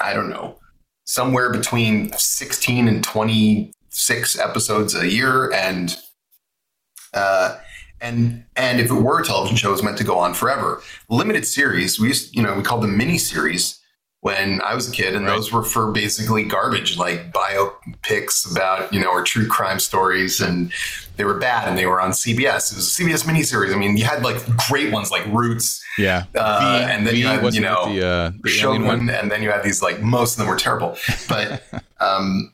I 0.00 0.14
don't 0.14 0.30
know, 0.30 0.58
somewhere 1.04 1.50
between 1.50 2.12
16 2.12 2.86
and 2.86 3.02
26 3.02 4.38
episodes 4.38 4.94
a 4.94 5.10
year. 5.10 5.52
And, 5.52 5.96
uh, 7.12 7.58
and, 8.04 8.44
and 8.56 8.80
if 8.80 8.90
it 8.90 8.94
were 8.94 9.20
a 9.20 9.24
television 9.24 9.56
show, 9.56 9.68
it 9.68 9.72
was 9.72 9.82
meant 9.82 9.98
to 9.98 10.04
go 10.04 10.18
on 10.18 10.34
forever. 10.34 10.82
Limited 11.08 11.46
series, 11.46 11.98
we 11.98 12.08
used, 12.08 12.34
you 12.36 12.42
know, 12.42 12.54
we 12.54 12.62
called 12.62 12.82
them 12.82 12.96
mini 12.96 13.18
series 13.18 13.80
when 14.24 14.62
I 14.62 14.74
was 14.74 14.88
a 14.88 14.90
kid, 14.90 15.14
and 15.14 15.26
right. 15.26 15.34
those 15.34 15.52
were 15.52 15.62
for 15.62 15.92
basically 15.92 16.44
garbage, 16.44 16.96
like 16.96 17.30
biopics 17.30 18.50
about 18.50 18.90
you 18.90 18.98
know 18.98 19.10
or 19.10 19.22
true 19.22 19.46
crime 19.46 19.78
stories, 19.78 20.40
and 20.40 20.72
they 21.18 21.24
were 21.24 21.38
bad, 21.38 21.68
and 21.68 21.76
they 21.76 21.84
were 21.84 22.00
on 22.00 22.12
CBS. 22.12 22.72
It 22.72 22.76
was 22.76 22.98
a 22.98 23.02
CBS 23.02 23.24
miniseries. 23.24 23.74
I 23.74 23.76
mean, 23.76 23.98
you 23.98 24.06
had 24.06 24.24
like 24.24 24.38
great 24.66 24.90
ones 24.90 25.10
like 25.10 25.26
Roots, 25.26 25.84
yeah, 25.98 26.24
uh, 26.34 26.86
v, 26.86 26.90
and 26.90 27.06
then 27.06 27.12
v 27.12 27.20
you 27.20 27.26
had 27.26 27.54
you 27.54 27.60
know 27.60 27.94
the, 27.94 28.06
uh, 28.06 28.32
the 28.42 28.48
Shogun, 28.48 29.10
and 29.10 29.30
then 29.30 29.42
you 29.42 29.50
had 29.50 29.62
these 29.62 29.82
like 29.82 30.00
most 30.00 30.32
of 30.32 30.38
them 30.38 30.48
were 30.48 30.56
terrible, 30.56 30.96
but. 31.28 31.62
um, 32.00 32.50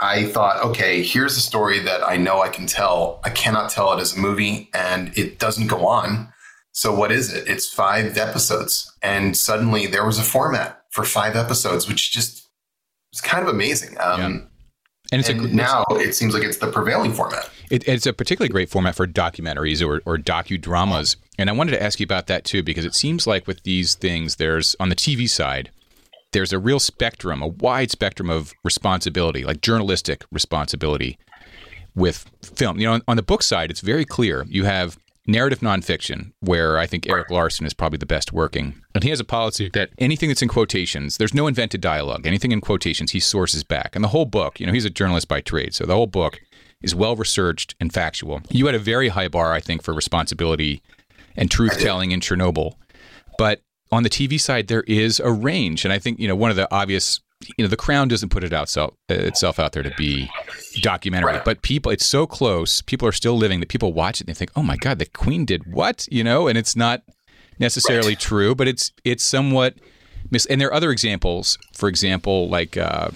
I 0.00 0.24
thought, 0.24 0.64
okay, 0.64 1.02
here's 1.02 1.36
a 1.36 1.40
story 1.40 1.78
that 1.80 2.02
I 2.02 2.16
know 2.16 2.40
I 2.40 2.48
can 2.48 2.66
tell. 2.66 3.20
I 3.22 3.30
cannot 3.30 3.70
tell 3.70 3.92
it 3.92 4.00
as 4.00 4.16
a 4.16 4.18
movie, 4.18 4.70
and 4.72 5.16
it 5.16 5.38
doesn't 5.38 5.66
go 5.66 5.86
on. 5.86 6.32
So 6.72 6.94
what 6.94 7.12
is 7.12 7.32
it? 7.32 7.48
It's 7.48 7.68
five 7.68 8.16
episodes, 8.16 8.90
and 9.02 9.36
suddenly 9.36 9.86
there 9.86 10.06
was 10.06 10.18
a 10.18 10.22
format 10.22 10.82
for 10.90 11.04
five 11.04 11.36
episodes, 11.36 11.86
which 11.86 12.12
just 12.12 12.48
was 13.12 13.20
kind 13.20 13.46
of 13.46 13.52
amazing. 13.52 13.96
Um, 14.00 14.20
yeah. 14.20 14.40
And, 15.12 15.28
and 15.28 15.46
a, 15.46 15.54
now 15.54 15.84
it 15.90 16.14
seems 16.14 16.34
like 16.34 16.44
it's 16.44 16.58
the 16.58 16.70
prevailing 16.70 17.12
format. 17.12 17.50
It, 17.70 17.86
it's 17.88 18.06
a 18.06 18.12
particularly 18.12 18.50
great 18.50 18.70
format 18.70 18.94
for 18.94 19.06
documentaries 19.06 19.86
or, 19.86 20.02
or 20.06 20.16
docudramas. 20.16 21.16
And 21.36 21.50
I 21.50 21.52
wanted 21.52 21.72
to 21.72 21.82
ask 21.82 21.98
you 21.98 22.04
about 22.04 22.28
that 22.28 22.44
too, 22.44 22.62
because 22.62 22.84
it 22.84 22.94
seems 22.94 23.26
like 23.26 23.46
with 23.46 23.62
these 23.64 23.94
things, 23.94 24.36
there's 24.36 24.76
on 24.78 24.88
the 24.88 24.94
TV 24.94 25.28
side, 25.28 25.70
there's 26.32 26.52
a 26.52 26.58
real 26.58 26.80
spectrum, 26.80 27.42
a 27.42 27.48
wide 27.48 27.90
spectrum 27.90 28.30
of 28.30 28.52
responsibility, 28.64 29.44
like 29.44 29.60
journalistic 29.60 30.24
responsibility 30.30 31.18
with 31.94 32.30
film. 32.42 32.78
You 32.78 32.86
know, 32.86 32.92
on, 32.94 33.02
on 33.08 33.16
the 33.16 33.22
book 33.22 33.42
side, 33.42 33.70
it's 33.70 33.80
very 33.80 34.04
clear. 34.04 34.44
You 34.48 34.64
have 34.64 34.98
narrative 35.26 35.60
nonfiction, 35.60 36.32
where 36.40 36.78
I 36.78 36.86
think 36.86 37.08
Erik 37.08 37.30
Larson 37.30 37.66
is 37.66 37.74
probably 37.74 37.98
the 37.98 38.06
best 38.06 38.32
working. 38.32 38.80
And 38.94 39.04
he 39.04 39.10
has 39.10 39.20
a 39.20 39.24
policy 39.24 39.70
that 39.74 39.90
anything 39.98 40.28
that's 40.28 40.42
in 40.42 40.48
quotations, 40.48 41.18
there's 41.18 41.34
no 41.34 41.46
invented 41.46 41.80
dialogue. 41.80 42.26
Anything 42.26 42.52
in 42.52 42.60
quotations, 42.60 43.12
he 43.12 43.20
sources 43.20 43.62
back. 43.62 43.94
And 43.94 44.04
the 44.04 44.08
whole 44.08 44.24
book, 44.24 44.60
you 44.60 44.66
know, 44.66 44.72
he's 44.72 44.84
a 44.84 44.90
journalist 44.90 45.28
by 45.28 45.40
trade, 45.40 45.74
so 45.74 45.84
the 45.84 45.94
whole 45.94 46.06
book 46.06 46.40
is 46.82 46.94
well 46.94 47.14
researched 47.16 47.74
and 47.80 47.92
factual. 47.92 48.40
You 48.48 48.66
had 48.66 48.74
a 48.74 48.80
very 48.80 49.08
high 49.08 49.28
bar, 49.28 49.52
I 49.52 49.60
think, 49.60 49.82
for 49.82 49.92
responsibility 49.92 50.82
and 51.36 51.50
truth 51.50 51.78
telling 51.78 52.10
in 52.10 52.20
Chernobyl. 52.20 52.74
But 53.38 53.62
on 53.92 54.02
the 54.02 54.10
TV 54.10 54.40
side, 54.40 54.68
there 54.68 54.84
is 54.86 55.20
a 55.20 55.30
range. 55.30 55.84
And 55.84 55.92
I 55.92 55.98
think, 55.98 56.18
you 56.20 56.28
know, 56.28 56.36
one 56.36 56.50
of 56.50 56.56
the 56.56 56.72
obvious 56.72 57.20
you 57.56 57.64
know 57.64 57.68
the 57.68 57.76
crown 57.76 58.08
doesn't 58.08 58.28
put 58.28 58.44
it 58.44 58.52
out 58.52 58.74
itself 59.08 59.58
out 59.58 59.72
there 59.72 59.82
to 59.82 59.92
be 59.96 60.30
documentary 60.82 61.32
right. 61.32 61.44
but 61.44 61.62
people 61.62 61.90
it's 61.90 62.04
so 62.04 62.26
close 62.26 62.82
people 62.82 63.08
are 63.08 63.12
still 63.12 63.36
living 63.36 63.60
that 63.60 63.68
people 63.68 63.92
watch 63.92 64.20
it 64.20 64.26
and 64.26 64.34
they 64.34 64.38
think 64.38 64.50
oh 64.56 64.62
my 64.62 64.76
god 64.76 64.98
the 64.98 65.06
queen 65.06 65.44
did 65.44 65.62
what 65.72 66.06
you 66.10 66.22
know 66.22 66.48
and 66.48 66.58
it's 66.58 66.76
not 66.76 67.02
necessarily 67.58 68.10
right. 68.10 68.20
true 68.20 68.54
but 68.54 68.68
it's 68.68 68.92
it's 69.04 69.24
somewhat 69.24 69.74
mis- 70.30 70.46
and 70.46 70.60
there 70.60 70.68
are 70.68 70.74
other 70.74 70.90
examples 70.90 71.56
for 71.74 71.88
example 71.88 72.48
like 72.48 72.76
uh, 72.76 73.10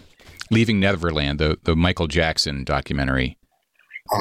leaving 0.50 0.80
neverland 0.80 1.38
the, 1.38 1.58
the 1.64 1.76
michael 1.76 2.06
jackson 2.06 2.64
documentary 2.64 3.36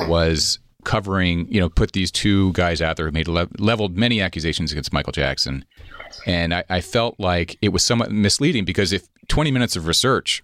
was 0.07 0.59
covering 0.83 1.47
you 1.49 1.61
know 1.61 1.69
put 1.69 1.93
these 1.93 2.11
two 2.11 2.51
guys 2.53 2.81
out 2.81 2.97
there 2.97 3.05
who 3.05 3.11
made 3.11 3.27
le- 3.27 3.47
leveled 3.57 3.97
many 3.97 4.19
accusations 4.19 4.71
against 4.71 4.91
michael 4.91 5.13
jackson 5.13 5.63
and 6.25 6.53
I, 6.53 6.63
I 6.69 6.81
felt 6.81 7.19
like 7.19 7.57
it 7.61 7.69
was 7.69 7.83
somewhat 7.83 8.11
misleading 8.11 8.65
because 8.65 8.93
if 8.93 9.07
20 9.27 9.51
minutes 9.51 9.75
of 9.75 9.87
research 9.87 10.43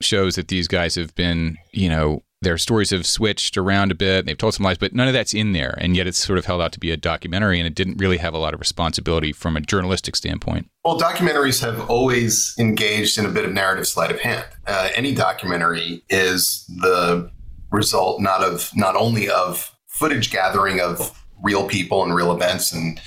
shows 0.00 0.36
that 0.36 0.48
these 0.48 0.68
guys 0.68 0.94
have 0.96 1.14
been, 1.14 1.56
you 1.72 1.88
know, 1.88 2.22
their 2.44 2.58
stories 2.58 2.90
have 2.90 3.06
switched 3.06 3.56
around 3.56 3.90
a 3.90 3.94
bit. 3.94 4.26
They've 4.26 4.38
told 4.38 4.54
some 4.54 4.64
lies, 4.64 4.78
but 4.78 4.94
none 4.94 5.08
of 5.08 5.14
that's 5.14 5.34
in 5.34 5.52
there. 5.52 5.76
And 5.78 5.96
yet 5.96 6.06
it's 6.06 6.18
sort 6.18 6.38
of 6.38 6.44
held 6.44 6.60
out 6.60 6.72
to 6.72 6.80
be 6.80 6.90
a 6.90 6.96
documentary 6.96 7.58
and 7.58 7.66
it 7.66 7.74
didn't 7.74 7.96
really 7.96 8.18
have 8.18 8.34
a 8.34 8.38
lot 8.38 8.54
of 8.54 8.60
responsibility 8.60 9.32
from 9.32 9.56
a 9.56 9.60
journalistic 9.60 10.14
standpoint. 10.14 10.70
Well, 10.84 10.98
documentaries 10.98 11.60
have 11.62 11.88
always 11.90 12.54
engaged 12.58 13.18
in 13.18 13.24
a 13.24 13.30
bit 13.30 13.44
of 13.44 13.52
narrative 13.52 13.86
sleight 13.86 14.10
of 14.10 14.20
hand. 14.20 14.46
Uh, 14.66 14.90
any 14.94 15.14
documentary 15.14 16.04
is 16.10 16.64
the 16.68 17.30
result 17.72 18.20
not 18.20 18.42
of 18.42 18.70
not 18.76 18.94
only 18.94 19.28
of 19.28 19.74
footage 19.88 20.30
gathering 20.30 20.80
of 20.80 21.24
real 21.42 21.66
people 21.66 22.04
and 22.04 22.14
real 22.14 22.32
events 22.32 22.72
and 22.72 23.00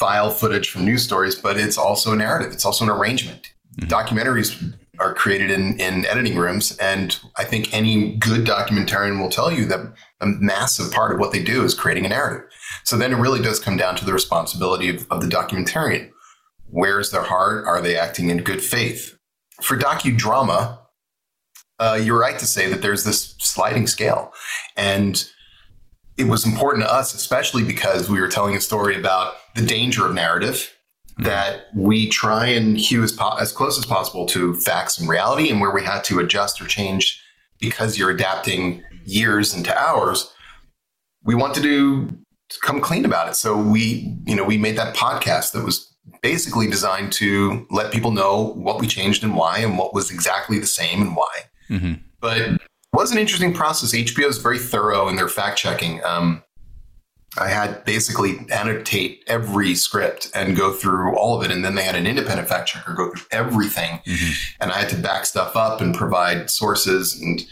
file 0.00 0.30
footage 0.30 0.70
from 0.70 0.86
news 0.86 1.02
stories, 1.04 1.34
but 1.34 1.58
it's 1.58 1.76
also 1.76 2.12
a 2.12 2.16
narrative. 2.16 2.52
It's 2.52 2.64
also 2.64 2.84
an 2.84 2.90
arrangement. 2.90 3.52
Mm-hmm. 3.78 3.92
Documentaries 3.92 4.74
are 4.98 5.14
created 5.14 5.50
in, 5.50 5.78
in 5.78 6.06
editing 6.06 6.36
rooms. 6.36 6.76
And 6.78 7.18
I 7.36 7.44
think 7.44 7.72
any 7.72 8.16
good 8.16 8.46
documentarian 8.46 9.20
will 9.20 9.28
tell 9.28 9.52
you 9.52 9.66
that 9.66 9.92
a 10.20 10.26
massive 10.26 10.90
part 10.90 11.12
of 11.12 11.20
what 11.20 11.32
they 11.32 11.42
do 11.42 11.64
is 11.64 11.74
creating 11.74 12.06
a 12.06 12.08
narrative. 12.08 12.48
So 12.84 12.96
then 12.96 13.12
it 13.12 13.16
really 13.16 13.42
does 13.42 13.60
come 13.60 13.76
down 13.76 13.94
to 13.96 14.04
the 14.04 14.12
responsibility 14.12 14.88
of, 14.88 15.06
of 15.10 15.20
the 15.20 15.28
documentarian. 15.28 16.10
Where's 16.70 17.10
their 17.10 17.22
heart? 17.22 17.66
Are 17.66 17.82
they 17.82 17.96
acting 17.96 18.30
in 18.30 18.38
good 18.38 18.62
faith? 18.62 19.18
For 19.60 19.76
docudrama, 19.76 20.78
uh, 21.78 21.98
you're 22.02 22.18
right 22.18 22.38
to 22.38 22.46
say 22.46 22.70
that 22.70 22.80
there's 22.80 23.04
this 23.04 23.34
sliding 23.38 23.86
scale. 23.86 24.32
And 24.76 25.26
it 26.20 26.28
was 26.28 26.44
important 26.44 26.84
to 26.84 26.92
us, 26.92 27.14
especially 27.14 27.64
because 27.64 28.10
we 28.10 28.20
were 28.20 28.28
telling 28.28 28.54
a 28.54 28.60
story 28.60 28.94
about 28.94 29.34
the 29.54 29.64
danger 29.64 30.06
of 30.06 30.14
narrative 30.14 30.70
that 31.18 31.66
we 31.74 32.08
try 32.08 32.46
and 32.46 32.78
hew 32.78 33.02
as, 33.02 33.12
po- 33.12 33.36
as 33.38 33.52
close 33.52 33.78
as 33.78 33.86
possible 33.86 34.26
to 34.26 34.54
facts 34.54 34.98
and 34.98 35.08
reality 35.08 35.50
and 35.50 35.60
where 35.60 35.70
we 35.70 35.82
had 35.82 36.04
to 36.04 36.18
adjust 36.18 36.60
or 36.60 36.66
change 36.66 37.22
because 37.58 37.98
you're 37.98 38.10
adapting 38.10 38.82
years 39.04 39.54
into 39.54 39.76
hours 39.76 40.32
we 41.24 41.34
wanted 41.34 41.54
to 41.54 41.62
do 41.62 42.18
come 42.62 42.80
clean 42.80 43.04
about 43.04 43.28
it 43.28 43.34
so 43.34 43.56
we 43.56 44.16
you 44.26 44.34
know 44.34 44.44
we 44.44 44.56
made 44.56 44.76
that 44.76 44.94
podcast 44.94 45.52
that 45.52 45.64
was 45.64 45.94
basically 46.22 46.68
designed 46.68 47.12
to 47.12 47.66
let 47.70 47.92
people 47.92 48.10
know 48.10 48.52
what 48.54 48.80
we 48.80 48.86
changed 48.86 49.24
and 49.24 49.34
why 49.34 49.58
and 49.58 49.78
what 49.78 49.94
was 49.94 50.10
exactly 50.10 50.58
the 50.58 50.66
same 50.66 51.02
and 51.02 51.16
why 51.16 51.34
mm-hmm. 51.68 51.94
but 52.20 52.60
was 52.92 53.12
an 53.12 53.18
interesting 53.18 53.52
process 53.52 53.94
hbo 53.94 54.28
is 54.28 54.38
very 54.38 54.58
thorough 54.58 55.08
in 55.08 55.16
their 55.16 55.28
fact 55.28 55.58
checking 55.58 56.02
um, 56.04 56.42
I 57.38 57.48
had 57.48 57.84
basically 57.84 58.38
annotate 58.50 59.22
every 59.28 59.74
script 59.76 60.30
and 60.34 60.56
go 60.56 60.72
through 60.72 61.16
all 61.16 61.38
of 61.38 61.44
it. 61.44 61.52
And 61.52 61.64
then 61.64 61.76
they 61.76 61.84
had 61.84 61.94
an 61.94 62.06
independent 62.06 62.48
fact 62.48 62.68
checker 62.68 62.92
go 62.92 63.10
through 63.10 63.26
everything. 63.30 64.00
Mm-hmm. 64.04 64.32
And 64.60 64.72
I 64.72 64.78
had 64.80 64.88
to 64.90 64.96
back 64.96 65.24
stuff 65.26 65.54
up 65.54 65.80
and 65.80 65.94
provide 65.94 66.50
sources. 66.50 67.20
And 67.20 67.46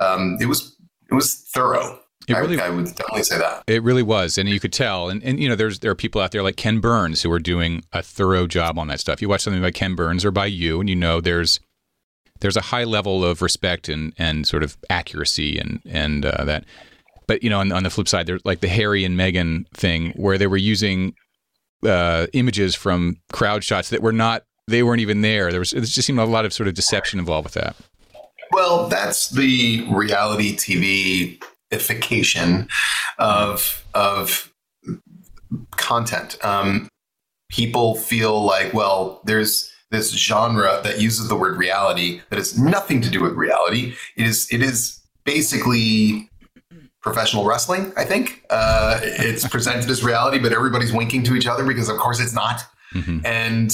um, 0.00 0.38
it 0.40 0.46
was 0.46 0.76
it 1.10 1.14
was 1.14 1.34
thorough. 1.34 2.00
It 2.26 2.34
really, 2.34 2.60
I, 2.60 2.66
I, 2.66 2.70
would 2.70 2.84
definitely 2.84 3.22
say 3.22 3.38
that 3.38 3.64
it 3.66 3.82
really 3.82 4.02
was, 4.02 4.36
and 4.36 4.50
you 4.50 4.60
could 4.60 4.72
tell. 4.72 5.08
And, 5.08 5.22
and 5.24 5.40
you 5.40 5.48
know, 5.48 5.56
there's 5.56 5.78
there 5.78 5.90
are 5.90 5.94
people 5.94 6.20
out 6.20 6.30
there 6.30 6.42
like 6.42 6.56
Ken 6.56 6.78
Burns 6.78 7.22
who 7.22 7.32
are 7.32 7.38
doing 7.38 7.82
a 7.90 8.02
thorough 8.02 8.46
job 8.46 8.78
on 8.78 8.88
that 8.88 9.00
stuff. 9.00 9.22
You 9.22 9.30
watch 9.30 9.40
something 9.40 9.62
by 9.62 9.70
Ken 9.70 9.94
Burns 9.94 10.26
or 10.26 10.30
by 10.30 10.44
you, 10.44 10.78
and 10.78 10.90
you 10.90 10.96
know 10.96 11.22
there's 11.22 11.58
there's 12.40 12.56
a 12.56 12.62
high 12.62 12.84
level 12.84 13.24
of 13.24 13.42
respect 13.42 13.88
and 13.88 14.12
and 14.18 14.46
sort 14.46 14.62
of 14.62 14.76
accuracy 14.90 15.58
and 15.58 15.80
and 15.86 16.24
uh, 16.24 16.44
that. 16.44 16.64
But 17.26 17.42
you 17.42 17.50
know, 17.50 17.60
on, 17.60 17.72
on 17.72 17.82
the 17.82 17.90
flip 17.90 18.08
side, 18.08 18.26
there's 18.26 18.44
like 18.44 18.60
the 18.60 18.68
Harry 18.68 19.04
and 19.04 19.18
Meghan 19.18 19.68
thing 19.74 20.12
where 20.16 20.38
they 20.38 20.46
were 20.46 20.56
using 20.56 21.14
uh, 21.86 22.26
images 22.32 22.74
from 22.74 23.16
crowd 23.32 23.64
shots 23.64 23.90
that 23.90 24.02
were 24.02 24.12
not 24.12 24.44
they 24.66 24.82
weren't 24.82 25.00
even 25.00 25.22
there. 25.22 25.50
There 25.50 25.60
was 25.60 25.72
it 25.72 25.80
just 25.82 26.06
seemed 26.06 26.18
a 26.18 26.24
lot 26.24 26.44
of 26.44 26.52
sort 26.52 26.68
of 26.68 26.74
deception 26.74 27.18
involved 27.18 27.44
with 27.44 27.54
that. 27.54 27.76
Well, 28.52 28.88
that's 28.88 29.28
the 29.30 29.86
reality 29.90 30.56
TV 30.56 31.42
ification 31.70 32.68
of 33.18 33.84
of 33.94 34.52
content. 35.76 36.42
Um, 36.44 36.88
people 37.50 37.94
feel 37.94 38.42
like, 38.42 38.72
well, 38.74 39.20
there's 39.24 39.72
this 39.90 40.12
genre 40.12 40.80
that 40.84 41.00
uses 41.00 41.28
the 41.28 41.36
word 41.36 41.56
reality 41.56 42.20
that 42.30 42.36
has 42.36 42.58
nothing 42.58 43.00
to 43.00 43.10
do 43.10 43.22
with 43.22 43.32
reality. 43.32 43.94
It 44.16 44.26
is 44.26 44.48
it 44.52 44.62
is 44.62 45.00
basically 45.24 46.28
professional 47.02 47.46
wrestling. 47.46 47.92
I 47.96 48.04
think 48.04 48.44
uh, 48.50 49.00
it's 49.02 49.46
presented 49.48 49.88
as 49.88 50.02
reality, 50.02 50.38
but 50.38 50.52
everybody's 50.52 50.92
winking 50.92 51.22
to 51.24 51.34
each 51.34 51.46
other 51.46 51.64
because, 51.64 51.88
of 51.88 51.96
course, 51.96 52.20
it's 52.20 52.34
not. 52.34 52.62
Mm-hmm. 52.94 53.24
And 53.24 53.72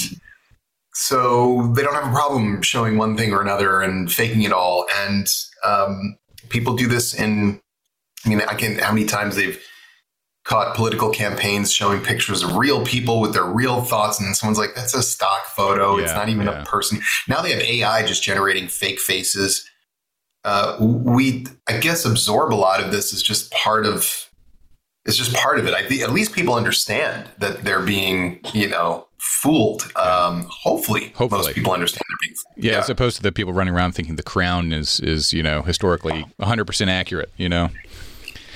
so 0.93 1.73
they 1.75 1.83
don't 1.83 1.95
have 1.95 2.09
a 2.09 2.13
problem 2.13 2.63
showing 2.63 2.97
one 2.97 3.17
thing 3.17 3.33
or 3.33 3.41
another 3.41 3.81
and 3.81 4.11
faking 4.13 4.43
it 4.43 4.53
all. 4.53 4.87
And 4.99 5.27
um, 5.65 6.17
people 6.49 6.77
do 6.77 6.87
this 6.87 7.15
in. 7.15 7.61
I 8.25 8.29
mean, 8.29 8.41
I 8.43 8.55
can't. 8.55 8.81
how 8.81 8.93
many 8.93 9.07
times 9.07 9.37
they've 9.37 9.61
caught 10.45 10.77
political 10.77 11.11
campaigns 11.11 11.73
showing 11.73 12.01
pictures 12.01 12.43
of 12.43 12.57
real 12.57 12.85
people 12.85 13.21
with 13.21 13.33
their 13.33 13.45
real 13.45 13.83
thoughts, 13.83 14.21
and 14.21 14.37
someone's 14.37 14.59
like, 14.59 14.75
"That's 14.75 14.95
a 14.95 15.03
stock 15.03 15.47
photo. 15.47 15.97
Yeah, 15.97 16.05
it's 16.05 16.15
not 16.15 16.29
even 16.29 16.47
yeah. 16.47 16.63
a 16.63 16.65
person." 16.65 17.01
Now 17.29 17.43
they 17.43 17.53
have 17.53 17.61
AI 17.61 18.05
just 18.05 18.23
generating 18.23 18.69
fake 18.69 19.01
faces 19.01 19.69
uh, 20.45 20.77
we, 20.79 21.47
I 21.69 21.79
guess, 21.79 22.05
absorb 22.05 22.53
a 22.53 22.57
lot 22.57 22.83
of 22.83 22.93
this 22.93 23.13
is 23.13 23.23
just 23.23 23.51
part 23.51 23.87
of 23.87 24.31
it's 25.07 25.17
just 25.17 25.35
part 25.35 25.59
of 25.59 25.67
it. 25.67 25.75
I 25.75 25.87
think 25.87 26.01
at 26.03 26.13
least 26.13 26.33
people 26.33 26.55
understand 26.55 27.29
that 27.39 27.63
they're 27.63 27.83
being, 27.83 28.41
you 28.55 28.69
know, 28.69 29.07
fooled. 29.19 29.83
Um, 29.97 30.47
hopefully, 30.49 31.13
Hopefully. 31.15 31.43
most 31.43 31.55
people 31.55 31.73
understand 31.73 32.03
they're 32.09 32.29
being 32.29 32.35
fooled. 32.35 32.65
Yeah, 32.65 32.79
as 32.79 32.89
opposed 32.89 33.17
to 33.17 33.23
the 33.23 33.33
people 33.33 33.53
running 33.53 33.75
around 33.75 33.93
thinking 33.93 34.17
the 34.17 34.23
crown 34.23 34.73
is 34.73 35.01
is 35.01 35.33
you 35.33 35.43
know 35.43 35.63
historically 35.63 36.27
100 36.37 36.67
percent 36.67 36.91
accurate. 36.91 37.31
You 37.37 37.49
know. 37.49 37.71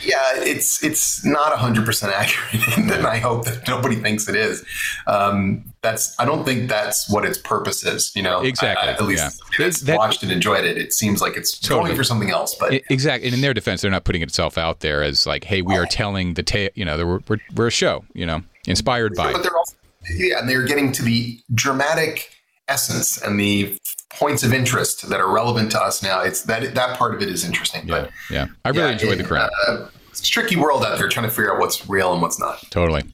Yeah, 0.02 0.22
it's 0.36 0.82
it's 0.84 1.24
not 1.24 1.56
hundred 1.58 1.84
percent 1.84 2.12
accurate, 2.12 2.68
and 2.78 3.06
I 3.06 3.18
hope 3.18 3.44
that 3.46 3.66
nobody 3.66 3.96
thinks 3.96 4.28
it 4.28 4.36
is. 4.36 4.64
Um, 5.06 5.64
that's 5.82 6.14
I 6.18 6.24
don't 6.24 6.44
think 6.44 6.68
that's 6.68 7.10
what 7.10 7.24
its 7.24 7.38
purpose 7.38 7.84
is. 7.84 8.12
You 8.14 8.22
know, 8.22 8.40
Exactly, 8.42 8.88
I, 8.88 8.92
I, 8.92 8.94
at 8.94 9.02
least 9.04 9.22
yeah. 9.58 9.64
that's 9.64 9.80
That- 9.82 9.96
watched 9.98 10.22
and 10.22 10.30
enjoyed 10.32 10.64
it. 10.64 10.78
It 10.78 10.92
seems 10.92 11.20
like 11.20 11.36
it's 11.36 11.58
Totally. 11.58 11.88
going 11.90 11.96
for 11.96 12.04
something 12.04 12.30
else, 12.30 12.54
but 12.54 12.72
I- 12.74 12.82
Exactly. 12.90 13.28
And 13.28 13.34
in 13.34 13.40
their 13.40 13.54
defense, 13.54 13.80
they're 13.82 13.90
not 13.90 14.04
putting 14.04 14.22
itself 14.22 14.56
out 14.58 14.80
there 14.80 15.02
as 15.02 15.26
like, 15.26 15.44
hey, 15.44 15.62
we 15.62 15.76
are 15.76 15.86
telling 15.86 16.34
the 16.34 16.42
tale. 16.42 16.70
You 16.74 16.84
know, 16.84 16.96
we're, 17.06 17.20
we're 17.28 17.38
we're 17.54 17.66
a 17.68 17.70
show. 17.70 18.04
You 18.14 18.26
know, 18.26 18.42
inspired 18.66 19.14
by. 19.14 19.32
but 19.32 19.42
they're 19.42 19.56
also 19.56 19.74
yeah, 20.10 20.38
and 20.38 20.48
they're 20.48 20.64
getting 20.64 20.90
to 20.92 21.02
the 21.02 21.38
dramatic 21.54 22.30
essence 22.68 23.20
and 23.20 23.38
the 23.38 23.78
points 24.10 24.42
of 24.42 24.52
interest 24.52 25.08
that 25.08 25.20
are 25.20 25.30
relevant 25.32 25.70
to 25.72 25.80
us 25.80 26.02
now. 26.02 26.20
It's 26.20 26.42
that 26.42 26.74
that 26.74 26.98
part 26.98 27.14
of 27.14 27.22
it 27.22 27.28
is 27.28 27.44
interesting. 27.44 27.86
Yeah, 27.88 28.00
But 28.02 28.10
yeah. 28.30 28.46
I 28.64 28.70
really 28.70 28.82
yeah, 28.82 28.92
enjoyed 28.92 29.18
the 29.18 29.24
it- 29.24 29.26
crown. 29.28 29.48
uh, 29.68 29.86
it's 30.10 30.20
a 30.26 30.30
tricky 30.32 30.56
world 30.56 30.82
out 30.84 30.98
there 30.98 31.08
trying 31.08 31.26
to 31.26 31.30
figure 31.30 31.52
out 31.54 31.60
what's 31.60 31.88
real 31.88 32.12
and 32.12 32.20
what's 32.20 32.40
not. 32.40 32.58
Totally. 32.70 33.04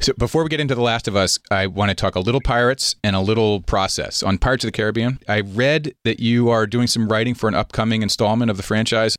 So 0.00 0.14
before 0.14 0.42
we 0.42 0.48
get 0.48 0.60
into 0.60 0.74
The 0.74 0.80
Last 0.80 1.06
of 1.06 1.14
Us, 1.16 1.38
I 1.50 1.66
want 1.66 1.90
to 1.90 1.94
talk 1.94 2.14
a 2.14 2.20
little 2.20 2.40
pirates 2.40 2.94
and 3.04 3.14
a 3.14 3.20
little 3.20 3.60
process. 3.60 4.22
On 4.22 4.38
Pirates 4.38 4.64
of 4.64 4.68
the 4.68 4.72
Caribbean, 4.72 5.18
I 5.28 5.40
read 5.40 5.94
that 6.04 6.18
you 6.20 6.48
are 6.48 6.66
doing 6.66 6.86
some 6.86 7.08
writing 7.08 7.34
for 7.34 7.48
an 7.48 7.54
upcoming 7.54 8.00
installment 8.02 8.50
of 8.50 8.56
the 8.56 8.62
franchise. 8.62 9.16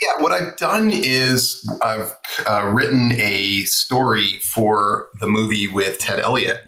Yeah, 0.00 0.20
what 0.20 0.32
I've 0.32 0.56
done 0.56 0.90
is 0.92 1.64
I've 1.82 2.16
uh, 2.48 2.72
written 2.74 3.12
a 3.12 3.62
story 3.64 4.38
for 4.40 5.08
the 5.20 5.28
movie 5.28 5.68
with 5.68 5.98
Ted 5.98 6.18
Elliott, 6.18 6.62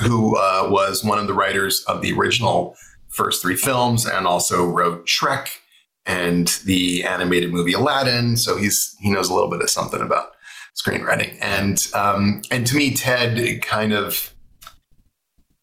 who 0.00 0.36
uh, 0.36 0.68
was 0.70 1.04
one 1.04 1.18
of 1.18 1.26
the 1.26 1.34
writers 1.34 1.84
of 1.86 2.02
the 2.02 2.12
original 2.12 2.76
first 3.08 3.42
three 3.42 3.56
films 3.56 4.06
and 4.06 4.26
also 4.26 4.64
wrote 4.64 5.06
Shrek 5.06 5.48
and 6.06 6.48
the 6.64 7.04
animated 7.04 7.52
movie 7.52 7.72
Aladdin. 7.72 8.36
So 8.36 8.56
he's 8.56 8.96
he 9.00 9.10
knows 9.10 9.28
a 9.28 9.34
little 9.34 9.50
bit 9.50 9.62
of 9.62 9.70
something 9.70 10.00
about 10.00 10.32
screenwriting. 10.74 11.36
And 11.40 11.86
um, 11.94 12.42
and 12.50 12.66
to 12.66 12.76
me, 12.76 12.94
Ted 12.94 13.62
kind 13.62 13.92
of 13.92 14.34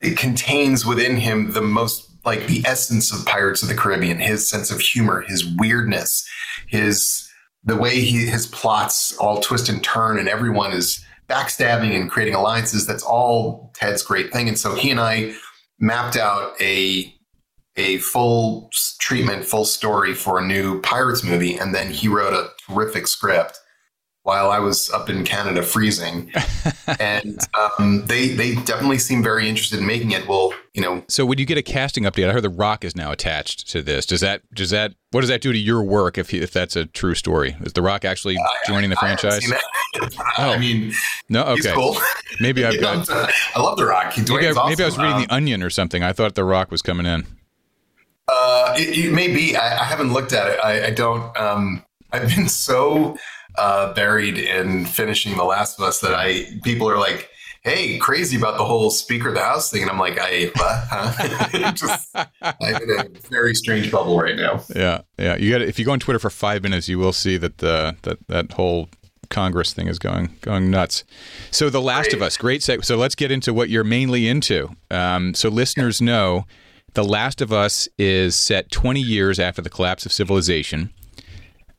it 0.02 0.18
contains 0.18 0.86
within 0.86 1.18
him 1.18 1.52
the 1.54 1.62
most 1.62 2.10
like 2.26 2.48
the 2.48 2.62
essence 2.66 3.12
of 3.12 3.26
Pirates 3.26 3.64
of 3.64 3.70
the 3.70 3.76
Caribbean, 3.76 4.20
his 4.20 4.48
sense 4.48 4.70
of 4.70 4.80
humor, 4.80 5.22
his 5.22 5.46
weirdness, 5.58 6.28
his 6.68 7.28
the 7.64 7.76
way 7.76 8.00
he 8.00 8.26
his 8.26 8.46
plots 8.48 9.18
all 9.18 9.42
twist 9.42 9.70
and 9.70 9.84
turn 9.84 10.20
and 10.20 10.30
everyone 10.30 10.72
is 10.72 11.04
backstabbing 11.30 11.96
and 12.00 12.10
creating 12.10 12.36
alliances. 12.36 12.86
That's 12.86 13.04
all 13.04 13.72
Ted's 13.76 14.04
great 14.04 14.32
thing. 14.32 14.48
And 14.48 14.58
so 14.58 14.76
he 14.76 14.92
and 14.92 15.00
I 15.00 15.34
mapped 15.80 16.18
out 16.18 16.60
a 16.62 17.14
a 17.80 17.98
full 18.00 18.72
treatment, 19.00 19.46
full 19.46 19.66
story 19.66 20.16
for 20.16 20.40
a 20.40 20.46
new 20.46 20.82
Pirates 20.82 21.24
movie, 21.24 21.56
and 21.56 21.76
then 21.76 21.92
he 21.92 22.08
wrote 22.08 22.34
a 22.34 22.50
terrific 22.68 23.06
script 23.06 23.60
while 24.28 24.52
I 24.52 24.60
was 24.60 24.90
up 24.92 25.10
in 25.10 25.24
Canada 25.24 25.64
freezing. 25.64 26.30
and 27.00 27.40
um, 27.54 28.06
they 28.08 28.28
they 28.28 28.56
definitely 28.56 28.98
seem 28.98 29.24
very 29.24 29.48
interested 29.48 29.80
in 29.80 29.88
making 29.88 30.12
it. 30.12 30.28
Well, 30.28 30.54
you 30.74 30.82
know, 30.82 31.02
So 31.08 31.26
when 31.26 31.38
you 31.38 31.46
get 31.46 31.58
a 31.58 31.62
casting 31.62 32.04
update, 32.04 32.28
I 32.28 32.34
heard 32.34 32.44
The 32.44 32.50
Rock 32.50 32.84
is 32.84 32.94
now 32.94 33.14
attached 33.14 33.70
to 33.70 33.82
this. 33.82 34.06
Does 34.06 34.20
that 34.20 34.42
does 34.54 34.70
that 34.72 34.96
what 35.12 35.22
does 35.22 35.30
that 35.30 35.40
do 35.40 35.54
to 35.54 35.58
your 35.58 35.82
work 35.82 36.18
if 36.18 36.32
he, 36.32 36.40
if 36.42 36.52
that's 36.52 36.76
a 36.76 36.86
true 36.88 37.16
story? 37.16 37.56
Is 37.62 37.72
The 37.72 37.82
Rock 37.82 38.04
actually 38.04 38.36
joining 38.68 38.90
the 38.90 38.98
I 38.98 39.16
franchise? 39.16 39.48
that. 39.48 39.64
Oh. 40.38 40.52
I 40.52 40.58
mean, 40.60 40.92
No, 41.30 41.44
okay. 41.46 41.72
cool. 41.74 41.96
Maybe 42.42 42.66
I've 42.66 42.80
got. 42.82 43.10
I 43.10 43.32
love 43.62 43.78
The 43.78 43.86
Rock. 43.86 44.12
He, 44.14 44.22
Maybe 44.22 44.50
I, 44.50 44.52
Dwayne's 44.52 44.70
maybe 44.70 44.84
I 44.84 44.86
was 44.86 44.98
reading 44.98 45.14
Um, 45.14 45.22
The 45.22 45.34
Onion 45.34 45.64
or 45.64 45.70
something. 45.70 46.04
I 46.04 46.12
thought 46.12 46.36
The 46.36 46.44
Rock 46.44 46.70
was 46.70 46.82
coming 46.82 47.06
in. 47.06 47.26
Uh, 48.28 48.76
it, 48.78 49.06
it 49.06 49.14
may 49.14 49.34
be. 49.34 49.56
I, 49.56 49.80
I 49.80 49.84
haven't 49.86 50.12
looked 50.12 50.34
at 50.34 50.52
it. 50.52 50.60
I, 50.62 50.88
I 50.88 50.90
don't. 50.92 51.36
Um, 51.38 51.84
I've 52.12 52.28
been 52.36 52.50
so 52.50 53.18
uh, 53.58 53.94
buried 53.94 54.38
in 54.38 54.86
finishing 54.86 55.36
The 55.38 55.44
Last 55.44 55.80
of 55.80 55.86
Us 55.86 56.00
that 56.02 56.14
I 56.14 56.46
people 56.64 56.90
are 56.90 56.98
like, 56.98 57.30
"Hey, 57.62 57.98
crazy 57.98 58.38
about 58.38 58.58
the 58.58 58.66
whole 58.66 58.90
Speaker 58.90 59.30
of 59.30 59.36
the 59.36 59.42
House 59.42 59.72
thing," 59.72 59.82
and 59.82 59.92
I'm 59.92 60.00
like, 60.00 60.18
"I? 60.20 60.52
Huh? 60.56 61.72
Just 61.74 62.16
I'm 62.42 62.82
in 62.84 63.00
a 63.00 63.06
very 63.30 63.56
strange 63.56 63.92
bubble 63.92 64.20
right 64.20 64.36
now." 64.36 64.62
Yeah, 64.76 65.02
yeah. 65.18 65.36
You 65.36 65.52
got 65.52 65.62
if 65.62 65.80
you 65.80 65.86
go 65.86 65.92
on 65.92 66.00
Twitter 66.00 66.20
for 66.20 66.30
five 66.30 66.64
minutes, 66.64 66.88
you 66.88 67.00
will 67.00 67.14
see 67.14 67.38
that 67.38 67.58
the 67.60 67.96
that 68.04 68.18
that 68.28 68.52
whole 68.54 68.90
Congress 69.30 69.74
thing 69.74 69.88
is 69.88 70.00
going 70.00 70.30
going 70.42 70.70
nuts. 70.72 71.04
So, 71.52 71.70
The 71.70 71.82
Last 71.82 72.14
of 72.14 72.22
Us, 72.22 72.38
great. 72.38 72.62
Seg- 72.62 72.86
so, 72.86 72.98
let's 72.98 73.16
get 73.16 73.32
into 73.32 73.54
what 73.54 73.70
you're 73.70 73.84
mainly 73.84 74.28
into. 74.28 74.70
Um, 74.92 75.34
so, 75.34 75.50
listeners 75.50 76.02
know, 76.02 76.46
The 76.94 77.04
Last 77.04 77.42
of 77.42 77.52
Us 77.52 77.88
is 77.98 78.36
set 78.36 78.72
20 78.72 79.02
years 79.02 79.40
after 79.40 79.62
the 79.62 79.70
collapse 79.70 80.06
of 80.06 80.12
civilization. 80.12 80.92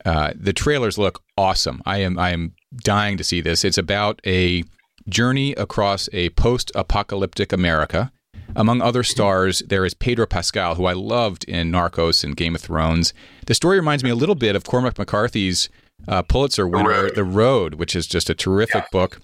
Uh, 0.05 0.31
the 0.35 0.53
trailers 0.53 0.97
look 0.97 1.21
awesome. 1.37 1.81
I 1.85 1.99
am 1.99 2.17
I 2.17 2.31
am 2.31 2.53
dying 2.77 3.17
to 3.17 3.23
see 3.23 3.41
this. 3.41 3.65
It's 3.65 3.77
about 3.77 4.21
a 4.25 4.63
journey 5.07 5.53
across 5.53 6.07
a 6.13 6.29
post-apocalyptic 6.31 7.51
America. 7.51 8.11
Among 8.55 8.81
other 8.81 9.03
stars, 9.03 9.59
there 9.67 9.85
is 9.85 9.93
Pedro 9.93 10.25
Pascal, 10.25 10.75
who 10.75 10.85
I 10.85 10.93
loved 10.93 11.43
in 11.45 11.71
Narcos 11.71 12.23
and 12.23 12.35
Game 12.35 12.55
of 12.55 12.61
Thrones. 12.61 13.13
The 13.45 13.53
story 13.53 13.77
reminds 13.77 14.03
me 14.03 14.09
a 14.09 14.15
little 14.15 14.35
bit 14.35 14.55
of 14.55 14.63
Cormac 14.63 14.97
McCarthy's 14.97 15.69
uh, 16.07 16.23
Pulitzer 16.23 16.67
winner. 16.67 17.09
The 17.11 17.23
Road, 17.23 17.75
which 17.75 17.95
is 17.95 18.07
just 18.07 18.29
a 18.29 18.35
terrific 18.35 18.89
book. 18.91 19.21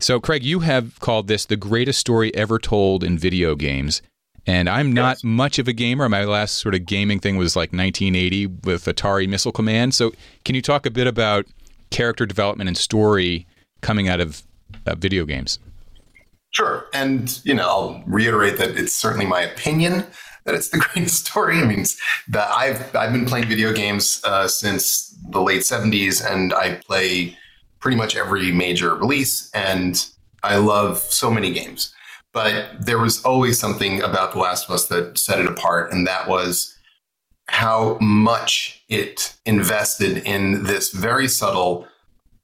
So, 0.00 0.20
Craig, 0.20 0.44
you 0.44 0.60
have 0.60 0.98
called 1.00 1.28
this 1.28 1.46
the 1.46 1.56
greatest 1.56 2.00
story 2.00 2.34
ever 2.34 2.58
told 2.58 3.04
in 3.04 3.16
video 3.16 3.54
games. 3.54 4.02
And 4.46 4.68
I'm 4.68 4.92
not 4.92 5.24
much 5.24 5.58
of 5.58 5.68
a 5.68 5.72
gamer. 5.72 6.08
My 6.08 6.24
last 6.24 6.56
sort 6.56 6.74
of 6.74 6.84
gaming 6.84 7.18
thing 7.18 7.36
was 7.36 7.56
like 7.56 7.72
1980 7.72 8.46
with 8.64 8.84
Atari 8.84 9.26
Missile 9.28 9.52
Command. 9.52 9.94
So, 9.94 10.12
can 10.44 10.54
you 10.54 10.60
talk 10.60 10.84
a 10.84 10.90
bit 10.90 11.06
about 11.06 11.46
character 11.90 12.26
development 12.26 12.68
and 12.68 12.76
story 12.76 13.46
coming 13.80 14.08
out 14.08 14.20
of 14.20 14.42
uh, 14.86 14.94
video 14.96 15.24
games? 15.24 15.58
Sure. 16.50 16.86
And, 16.92 17.40
you 17.44 17.54
know, 17.54 17.68
I'll 17.68 18.02
reiterate 18.06 18.58
that 18.58 18.76
it's 18.76 18.92
certainly 18.92 19.26
my 19.26 19.40
opinion 19.40 20.06
that 20.44 20.54
it's 20.54 20.68
the 20.68 20.78
greatest 20.92 21.26
story. 21.26 21.58
I 21.58 21.64
mean, 21.64 21.84
that 22.28 22.50
I've, 22.50 22.94
I've 22.94 23.12
been 23.12 23.26
playing 23.26 23.48
video 23.48 23.72
games 23.72 24.20
uh, 24.24 24.46
since 24.46 25.16
the 25.30 25.40
late 25.40 25.62
70s 25.62 26.24
and 26.24 26.52
I 26.52 26.76
play 26.86 27.36
pretty 27.80 27.96
much 27.96 28.16
every 28.16 28.52
major 28.52 28.94
release 28.94 29.50
and 29.52 30.04
I 30.42 30.56
love 30.56 30.98
so 30.98 31.30
many 31.30 31.52
games. 31.52 31.94
But 32.34 32.84
there 32.84 32.98
was 32.98 33.24
always 33.24 33.58
something 33.58 34.02
about 34.02 34.32
The 34.32 34.40
Last 34.40 34.68
of 34.68 34.74
Us 34.74 34.88
that 34.88 35.16
set 35.16 35.38
it 35.38 35.46
apart, 35.46 35.92
and 35.92 36.06
that 36.06 36.28
was 36.28 36.76
how 37.48 37.96
much 38.00 38.84
it 38.88 39.36
invested 39.46 40.18
in 40.18 40.64
this 40.64 40.90
very 40.90 41.28
subtle, 41.28 41.86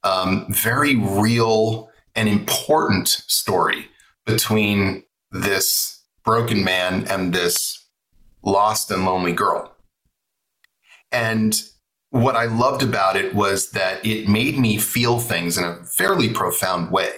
um, 0.03 0.45
very 0.49 0.95
real, 0.95 1.89
and 2.15 2.29
important 2.29 3.07
story 3.09 3.89
between 4.25 5.03
this 5.31 6.03
broken 6.23 6.63
man 6.63 7.05
and 7.09 7.33
this 7.33 7.85
lost 8.43 8.91
and 8.91 9.05
lonely 9.05 9.33
girl. 9.33 9.75
And 11.11 11.61
what 12.11 12.35
I 12.35 12.45
loved 12.45 12.83
about 12.83 13.15
it 13.15 13.33
was 13.33 13.71
that 13.71 14.05
it 14.05 14.27
made 14.27 14.57
me 14.57 14.77
feel 14.77 15.19
things 15.19 15.57
in 15.57 15.63
a 15.63 15.83
fairly 15.83 16.29
profound 16.29 16.91
way. 16.91 17.11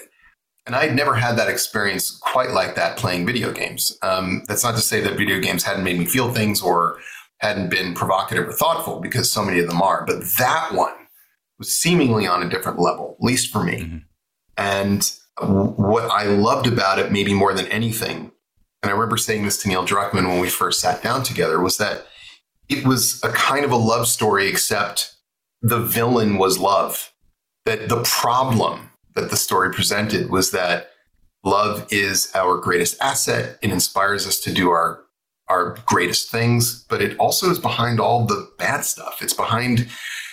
And 0.65 0.75
I'd 0.75 0.95
never 0.95 1.15
had 1.15 1.37
that 1.37 1.49
experience 1.49 2.11
quite 2.11 2.51
like 2.51 2.75
that 2.75 2.97
playing 2.97 3.25
video 3.25 3.51
games. 3.51 3.97
Um, 4.01 4.43
that's 4.47 4.63
not 4.63 4.75
to 4.75 4.81
say 4.81 5.01
that 5.01 5.17
video 5.17 5.39
games 5.39 5.63
hadn't 5.63 5.83
made 5.83 5.99
me 5.99 6.05
feel 6.05 6.33
things 6.33 6.61
or 6.61 6.99
hadn't 7.39 7.69
been 7.69 7.93
provocative 7.93 8.47
or 8.47 8.53
thoughtful, 8.53 9.01
because 9.01 9.29
so 9.29 9.43
many 9.43 9.59
of 9.59 9.67
them 9.67 9.81
are. 9.81 10.05
But 10.05 10.23
that 10.37 10.73
one 10.73 10.93
was 11.59 11.73
seemingly 11.73 12.25
on 12.25 12.41
a 12.41 12.49
different 12.49 12.79
level, 12.79 13.17
at 13.19 13.25
least 13.25 13.51
for 13.51 13.63
me. 13.63 14.03
And 14.57 15.11
w- 15.39 15.71
what 15.71 16.09
I 16.09 16.23
loved 16.23 16.67
about 16.67 16.99
it, 16.99 17.11
maybe 17.11 17.33
more 17.33 17.53
than 17.53 17.67
anything, 17.67 18.31
and 18.81 18.89
I 18.89 18.93
remember 18.93 19.17
saying 19.17 19.43
this 19.43 19.61
to 19.63 19.67
Neil 19.67 19.85
Druckmann 19.85 20.27
when 20.27 20.39
we 20.39 20.49
first 20.49 20.79
sat 20.79 21.01
down 21.01 21.23
together, 21.23 21.59
was 21.59 21.77
that 21.77 22.05
it 22.69 22.85
was 22.85 23.21
a 23.23 23.29
kind 23.29 23.65
of 23.65 23.71
a 23.71 23.77
love 23.77 24.07
story, 24.07 24.47
except 24.47 25.15
the 25.61 25.79
villain 25.79 26.37
was 26.37 26.59
love. 26.59 27.11
That 27.65 27.89
the 27.89 28.03
problem 28.03 28.89
that 29.15 29.29
the 29.29 29.37
story 29.37 29.71
presented 29.71 30.29
was 30.29 30.51
that 30.51 30.89
love 31.43 31.87
is 31.91 32.31
our 32.33 32.57
greatest 32.57 32.99
asset. 33.01 33.59
It 33.61 33.71
inspires 33.71 34.27
us 34.27 34.39
to 34.41 34.53
do 34.53 34.69
our 34.69 35.03
our 35.49 35.77
greatest 35.85 36.31
things, 36.31 36.85
but 36.85 37.01
it 37.01 37.17
also 37.17 37.49
is 37.51 37.59
behind 37.59 37.99
all 37.99 38.25
the 38.25 38.49
bad 38.57 38.85
stuff. 38.85 39.21
It's 39.21 39.33
behind 39.33 39.89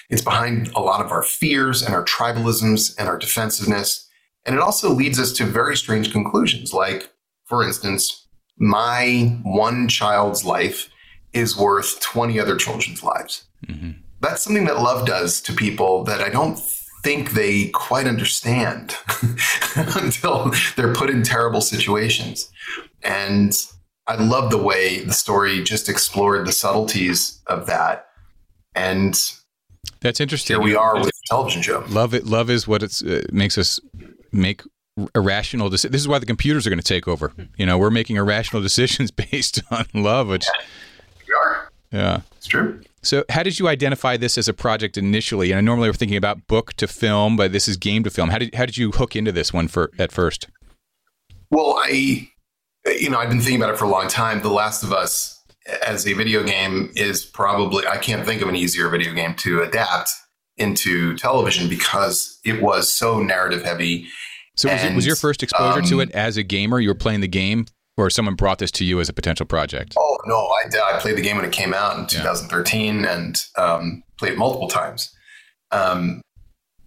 it's 0.09 0.23
behind 0.23 0.69
a 0.75 0.81
lot 0.81 1.05
of 1.05 1.13
our 1.13 1.23
fears 1.23 1.83
and 1.83 1.95
our 1.95 2.05
tribalisms 2.05 2.97
and 2.99 3.09
our 3.09 3.17
defensiveness. 3.17 4.09
And 4.45 4.57
it 4.57 4.61
also 4.61 4.91
leads 4.91 5.21
us 5.21 5.33
to 5.35 5.45
very 5.45 5.77
strange 5.77 6.11
conclusions. 6.11 6.73
Like, 6.73 7.11
for 7.45 7.63
instance, 7.63 8.27
my 8.59 9.39
one 9.45 9.89
child's 9.89 10.45
life 10.45 10.91
is 11.33 11.57
worth 11.57 12.01
20 12.01 12.41
other 12.41 12.57
children's 12.57 13.05
lives. 13.05 13.45
Mm-hmm. 13.67 13.91
That's 14.21 14.43
something 14.43 14.65
that 14.65 14.81
love 14.81 15.07
does 15.07 15.41
to 15.43 15.53
people 15.53 16.05
that 16.05 16.21
I 16.21 16.29
don't 16.29 16.59
think 17.03 17.33
they 17.33 17.69
quite 17.69 18.07
understand 18.07 18.95
until 19.77 20.53
they're 20.77 20.95
put 20.95 21.11
in 21.11 21.23
terrible 21.23 21.61
situations. 21.61 22.51
And 23.03 23.53
I 24.07 24.17
love 24.17 24.51
the 24.51 24.59
way 24.59 25.01
the 25.05 25.13
story 25.13 25.63
just 25.63 25.89
explored 25.89 26.47
the 26.47 26.53
subtleties 26.53 27.41
of 27.47 27.67
that. 27.67 28.09
And 28.75 29.19
that's 30.01 30.21
interesting. 30.21 30.57
Here 30.57 30.65
we 30.65 30.75
are 30.75 30.99
with 30.99 31.09
a 31.09 31.27
television 31.27 31.63
show. 31.63 31.85
Love 31.89 32.15
it. 32.15 32.27
Love 32.27 32.51
is 32.51 32.67
what 32.67 32.83
it 32.83 33.03
uh, 33.07 33.23
makes 33.33 33.57
us 33.57 33.81
make 34.33 34.63
irrational 35.15 35.69
decisions. 35.71 35.93
This 35.93 36.01
is 36.01 36.09
why 36.09 36.19
the 36.19 36.27
computers 36.27 36.67
are 36.67 36.71
going 36.71 36.81
to 36.81 36.85
take 36.85 37.09
over. 37.09 37.33
You 37.57 37.67
know, 37.67 37.79
we're 37.79 37.91
making 37.91 38.17
irrational 38.17 38.63
decisions 38.71 39.11
based 39.11 39.63
on 39.71 39.87
love, 39.95 40.29
which 40.29 40.47
we 41.27 41.35
are. 41.35 41.71
Yeah, 41.93 42.21
it's 42.37 42.47
true. 42.47 42.81
So, 43.03 43.25
how 43.31 43.43
did 43.43 43.59
you 43.59 43.67
identify 43.69 44.17
this 44.17 44.37
as 44.37 44.49
a 44.49 44.53
project 44.53 44.99
initially? 44.99 45.53
And 45.53 45.59
I 45.59 45.61
normally 45.63 45.89
we're 45.89 45.95
thinking 45.95 46.19
about 46.19 46.47
book 46.47 46.75
to 46.75 46.87
film, 46.87 47.37
but 47.37 47.53
this 47.53 47.67
is 47.67 47.77
game 47.77 48.05
to 48.05 48.11
film. 48.11 48.29
How 48.29 48.39
did 48.39 48.55
how 48.55 48.67
did 48.67 48.77
you 48.77 48.91
hook 48.91 49.17
into 49.17 49.33
this 49.33 49.53
one 49.53 49.69
for 49.69 49.91
at 49.99 50.13
first? 50.13 50.49
Well, 51.51 51.81
I, 51.83 52.29
you 52.87 53.11
know, 53.11 53.19
I've 53.19 53.31
been 53.31 53.41
thinking 53.41 53.61
about 53.61 53.75
it 53.75 53.79
for 53.79 53.87
a 53.87 53.89
long 53.89 54.07
time. 54.07 54.43
The 54.43 54.51
Last 54.51 54.83
of 54.83 54.93
Us 54.93 55.43
as 55.87 56.07
a 56.07 56.13
video 56.13 56.43
game 56.43 56.93
is 56.95 57.25
probably 57.25 57.87
I 57.87 57.97
can't 57.97 58.27
think 58.27 58.43
of 58.43 58.49
an 58.49 58.57
easier 58.57 58.89
video 58.89 59.15
game 59.15 59.35
to 59.37 59.63
adapt 59.63 60.11
into 60.59 61.17
television 61.17 61.69
because 61.69 62.39
it 62.45 62.61
was 62.61 62.93
so 62.93 63.23
narrative 63.23 63.65
heavy. 63.65 64.07
So 64.57 64.71
was, 64.71 64.83
and, 64.83 64.93
it, 64.93 64.97
was 64.97 65.07
your 65.07 65.17
first 65.17 65.43
exposure 65.43 65.81
um, 65.81 65.87
to 65.87 66.01
it 66.01 66.11
as 66.11 66.37
a 66.37 66.43
gamer? 66.43 66.81
You 66.81 66.89
were 66.89 66.95
playing 66.95 67.21
the 67.21 67.29
game, 67.29 67.67
or 68.01 68.11
someone 68.11 68.35
brought 68.35 68.59
this 68.59 68.71
to 68.73 68.85
you 68.85 69.01
as 69.01 69.09
a 69.09 69.13
potential 69.13 69.47
project? 69.47 69.95
Oh 69.99 70.19
no, 70.27 70.37
I, 70.37 70.95
I 70.95 70.99
played 71.01 71.17
the 71.17 71.23
game 71.23 71.37
when 71.37 71.45
it 71.45 71.53
came 71.53 71.75
out 71.75 71.99
in 71.99 72.07
2013 72.07 73.01
yeah. 73.01 73.13
and 73.13 73.45
um, 73.57 74.03
played 74.19 74.33
it 74.33 74.39
multiple 74.39 74.69
times. 74.69 75.15
Um, 75.71 76.23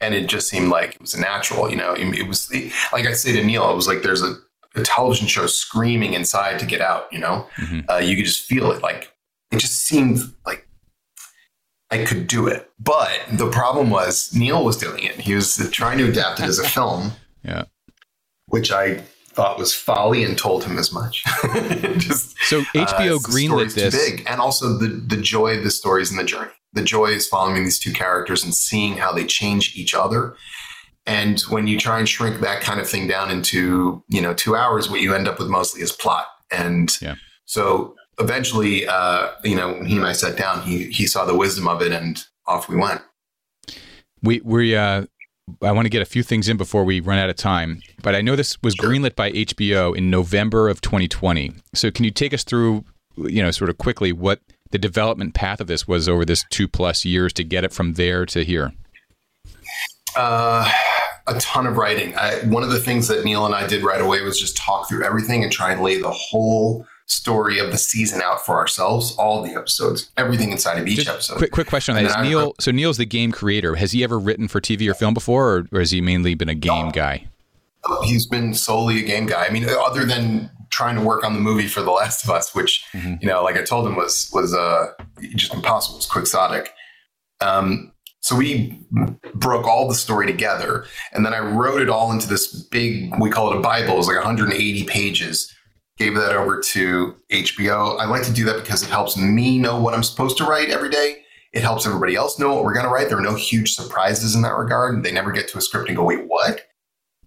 and 0.01 0.13
it 0.13 0.27
just 0.27 0.49
seemed 0.49 0.69
like 0.69 0.95
it 0.95 1.01
was 1.01 1.13
a 1.13 1.21
natural, 1.21 1.69
you 1.69 1.77
know. 1.77 1.93
It 1.93 2.27
was 2.27 2.53
like 2.91 3.05
I 3.05 3.13
say 3.13 3.33
to 3.33 3.43
Neil, 3.43 3.69
it 3.71 3.75
was 3.75 3.87
like 3.87 4.01
there's 4.01 4.21
a, 4.21 4.35
a 4.75 4.83
television 4.83 5.27
show 5.27 5.47
screaming 5.47 6.13
inside 6.13 6.59
to 6.59 6.65
get 6.65 6.81
out, 6.81 7.11
you 7.11 7.19
know. 7.19 7.47
Mm-hmm. 7.57 7.89
Uh, 7.89 7.97
you 7.97 8.15
could 8.15 8.25
just 8.25 8.45
feel 8.45 8.71
it, 8.71 8.81
like 8.81 9.13
it 9.51 9.59
just 9.59 9.83
seemed 9.83 10.19
like 10.45 10.67
I 11.89 12.03
could 12.03 12.27
do 12.27 12.47
it. 12.47 12.69
But 12.79 13.21
the 13.31 13.49
problem 13.49 13.89
was 13.89 14.33
Neil 14.35 14.65
was 14.65 14.77
doing 14.77 15.03
it. 15.03 15.21
He 15.21 15.35
was 15.35 15.69
trying 15.71 15.99
to 15.99 16.09
adapt 16.09 16.39
it 16.39 16.45
as 16.45 16.59
a 16.59 16.63
film. 16.67 17.11
Yeah. 17.43 17.63
Which 18.47 18.71
I 18.71 19.03
thought 19.33 19.57
was 19.57 19.73
folly 19.73 20.23
and 20.23 20.37
told 20.37 20.63
him 20.63 20.77
as 20.77 20.91
much. 20.91 21.23
Just, 21.97 22.37
so 22.43 22.61
HBO 22.61 23.15
uh, 23.15 23.19
greenlit 23.19 23.73
this, 23.73 23.95
big, 23.95 24.23
and 24.27 24.39
also 24.39 24.77
the 24.77 24.87
the 24.87 25.17
joy 25.17 25.57
of 25.57 25.63
the 25.63 25.71
stories 25.71 26.11
and 26.11 26.19
the 26.19 26.23
journey. 26.23 26.51
The 26.73 26.83
joy 26.83 27.07
is 27.07 27.27
following 27.27 27.63
these 27.63 27.79
two 27.79 27.93
characters 27.93 28.43
and 28.43 28.53
seeing 28.53 28.97
how 28.97 29.11
they 29.11 29.25
change 29.25 29.75
each 29.75 29.93
other. 29.93 30.35
And 31.05 31.39
when 31.41 31.67
you 31.67 31.77
try 31.77 31.99
and 31.99 32.07
shrink 32.07 32.39
that 32.39 32.61
kind 32.61 32.79
of 32.79 32.89
thing 32.89 33.07
down 33.07 33.29
into 33.29 34.03
you 34.07 34.21
know 34.21 34.33
two 34.33 34.55
hours, 34.55 34.89
what 34.89 35.01
you 35.01 35.13
end 35.13 35.27
up 35.27 35.39
with 35.39 35.49
mostly 35.49 35.81
is 35.81 35.91
plot. 35.91 36.27
And 36.51 36.95
yeah. 37.01 37.15
so 37.45 37.95
eventually, 38.19 38.87
uh, 38.87 39.31
you 39.43 39.55
know, 39.55 39.73
when 39.73 39.85
he 39.85 39.97
and 39.97 40.05
I 40.05 40.13
sat 40.13 40.37
down, 40.37 40.61
he 40.61 40.85
he 40.85 41.07
saw 41.07 41.25
the 41.25 41.35
wisdom 41.35 41.67
of 41.67 41.81
it, 41.81 41.91
and 41.91 42.23
off 42.45 42.69
we 42.69 42.75
went. 42.75 43.01
We 44.21 44.41
we 44.43 44.75
uh, 44.75 45.05
I 45.61 45.71
want 45.71 45.85
to 45.85 45.89
get 45.89 46.01
a 46.01 46.05
few 46.05 46.23
things 46.23 46.47
in 46.47 46.57
before 46.57 46.83
we 46.83 46.99
run 46.99 47.17
out 47.17 47.29
of 47.29 47.35
time, 47.35 47.81
but 48.01 48.15
I 48.15 48.21
know 48.21 48.35
this 48.35 48.61
was 48.61 48.75
greenlit 48.75 49.15
by 49.15 49.31
HBO 49.31 49.95
in 49.95 50.09
November 50.09 50.69
of 50.69 50.81
2020. 50.81 51.53
So 51.73 51.91
can 51.91 52.05
you 52.05 52.11
take 52.11 52.33
us 52.33 52.43
through, 52.43 52.85
you 53.17 53.43
know, 53.43 53.51
sort 53.51 53.69
of 53.69 53.77
quickly 53.77 54.13
what 54.13 54.39
the 54.71 54.77
development 54.77 55.33
path 55.33 55.59
of 55.59 55.67
this 55.67 55.87
was 55.87 56.07
over 56.07 56.25
this 56.25 56.45
two 56.49 56.67
plus 56.67 57.05
years 57.05 57.33
to 57.33 57.43
get 57.43 57.63
it 57.63 57.73
from 57.73 57.93
there 57.93 58.25
to 58.27 58.43
here? 58.43 58.73
Uh, 60.15 60.71
a 61.27 61.37
ton 61.39 61.67
of 61.67 61.77
writing. 61.77 62.15
I, 62.15 62.39
one 62.45 62.63
of 62.63 62.69
the 62.69 62.79
things 62.79 63.07
that 63.09 63.25
Neil 63.25 63.45
and 63.45 63.53
I 63.53 63.67
did 63.67 63.83
right 63.83 64.01
away 64.01 64.21
was 64.21 64.39
just 64.39 64.55
talk 64.57 64.87
through 64.87 65.03
everything 65.03 65.43
and 65.43 65.51
try 65.51 65.71
and 65.71 65.81
lay 65.81 66.01
the 66.01 66.11
whole 66.11 66.85
story 67.05 67.59
of 67.59 67.71
the 67.71 67.77
season 67.77 68.21
out 68.21 68.45
for 68.45 68.55
ourselves, 68.57 69.15
all 69.17 69.41
the 69.41 69.53
episodes, 69.53 70.11
everything 70.17 70.51
inside 70.51 70.79
of 70.79 70.87
each 70.87 70.97
Just 70.97 71.09
episode. 71.09 71.37
Quick, 71.37 71.51
quick 71.51 71.67
question 71.67 71.95
on 71.95 72.03
that: 72.03 72.09
Is 72.09 72.29
Neil? 72.29 72.53
so 72.59 72.71
Neil's 72.71 72.97
the 72.97 73.05
game 73.05 73.31
creator. 73.31 73.75
Has 73.75 73.91
he 73.91 74.03
ever 74.03 74.19
written 74.19 74.47
for 74.47 74.61
TV 74.61 74.89
or 74.89 74.93
film 74.93 75.13
before, 75.13 75.49
or, 75.49 75.67
or 75.71 75.79
has 75.79 75.91
he 75.91 76.01
mainly 76.01 76.35
been 76.35 76.49
a 76.49 76.55
game 76.55 76.89
guy? 76.89 77.27
He's 78.03 78.25
been 78.25 78.53
solely 78.53 78.99
a 78.99 79.05
game 79.05 79.25
guy. 79.25 79.45
I 79.45 79.49
mean, 79.49 79.65
other 79.67 80.05
than 80.05 80.49
trying 80.69 80.95
to 80.95 81.01
work 81.01 81.23
on 81.23 81.33
the 81.33 81.39
movie 81.39 81.67
for 81.67 81.81
The 81.81 81.91
Last 81.91 82.23
of 82.23 82.29
Us, 82.29 82.55
which 82.55 82.85
mm-hmm. 82.93 83.15
you 83.21 83.27
know, 83.27 83.43
like 83.43 83.57
I 83.57 83.63
told 83.63 83.87
him, 83.87 83.95
was 83.95 84.29
was 84.33 84.53
uh, 84.53 84.91
just 85.35 85.53
impossible. 85.53 85.95
It 85.95 85.99
was 85.99 86.05
quixotic. 86.07 86.73
Um, 87.41 87.91
so 88.21 88.37
we 88.37 88.79
broke 89.35 89.67
all 89.67 89.89
the 89.89 89.95
story 89.95 90.25
together, 90.25 90.85
and 91.11 91.25
then 91.25 91.33
I 91.33 91.39
wrote 91.39 91.81
it 91.81 91.89
all 91.89 92.11
into 92.11 92.27
this 92.27 92.47
big. 92.47 93.13
We 93.19 93.29
call 93.29 93.51
it 93.51 93.57
a 93.57 93.59
Bible. 93.59 93.97
It's 93.99 94.07
like 94.07 94.15
180 94.15 94.85
pages 94.85 95.53
gave 95.97 96.15
that 96.15 96.35
over 96.35 96.59
to 96.59 97.15
HBO. 97.29 97.99
I 97.99 98.05
like 98.05 98.23
to 98.23 98.33
do 98.33 98.45
that 98.45 98.61
because 98.63 98.83
it 98.83 98.89
helps 98.89 99.15
me 99.17 99.59
know 99.59 99.79
what 99.79 99.93
I'm 99.93 100.03
supposed 100.03 100.37
to 100.37 100.45
write 100.45 100.69
every 100.69 100.89
day. 100.89 101.17
It 101.51 101.61
helps 101.61 101.85
everybody 101.85 102.15
else 102.15 102.39
know 102.39 102.53
what 102.53 102.63
we're 102.63 102.73
going 102.73 102.85
to 102.85 102.91
write. 102.91 103.09
There 103.09 103.17
are 103.17 103.21
no 103.21 103.35
huge 103.35 103.75
surprises 103.75 104.33
in 104.33 104.41
that 104.41 104.57
regard. 104.57 105.03
They 105.03 105.11
never 105.11 105.31
get 105.31 105.47
to 105.49 105.59
a 105.59 105.61
script 105.61 105.87
and 105.87 105.95
go, 105.95 106.03
wait, 106.03 106.25
what? 106.27 106.61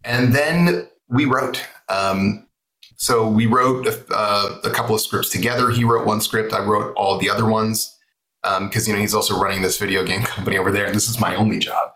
And 0.02 0.35
then 0.35 0.88
we 1.09 1.26
wrote. 1.26 1.64
Um, 1.88 2.48
so 2.96 3.29
we 3.29 3.46
wrote 3.46 3.87
a, 3.87 4.05
uh, 4.11 4.61
a, 4.64 4.70
couple 4.70 4.94
of 4.94 5.00
scripts 5.00 5.31
together. 5.31 5.70
He 5.70 5.85
wrote 5.85 6.07
one 6.07 6.20
script. 6.20 6.52
I 6.52 6.64
wrote 6.64 6.92
all 6.96 7.18
the 7.18 7.31
other 7.31 7.46
ones 7.46 7.96
because 8.42 8.87
um, 8.87 8.90
you 8.90 8.92
know 8.94 9.00
he's 9.00 9.14
also 9.14 9.38
running 9.38 9.62
this 9.62 9.79
video 9.79 10.05
game 10.05 10.22
company 10.24 10.57
over 10.59 10.72
there, 10.72 10.87
and 10.87 10.94
this 10.94 11.09
is 11.09 11.20
my 11.20 11.37
only 11.37 11.59
job. 11.59 11.90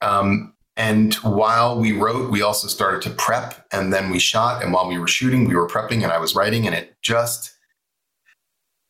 Um, 0.00 0.54
and 0.76 1.14
while 1.16 1.78
we 1.78 1.92
wrote, 1.92 2.30
we 2.30 2.40
also 2.40 2.66
started 2.66 3.02
to 3.02 3.10
prep 3.10 3.66
and 3.72 3.92
then 3.92 4.10
we 4.10 4.18
shot. 4.18 4.62
And 4.62 4.72
while 4.72 4.88
we 4.88 4.98
were 4.98 5.08
shooting, 5.08 5.46
we 5.46 5.54
were 5.54 5.68
prepping 5.68 6.02
and 6.02 6.10
I 6.10 6.18
was 6.18 6.34
writing. 6.34 6.66
And 6.66 6.74
it 6.74 6.96
just, 7.02 7.54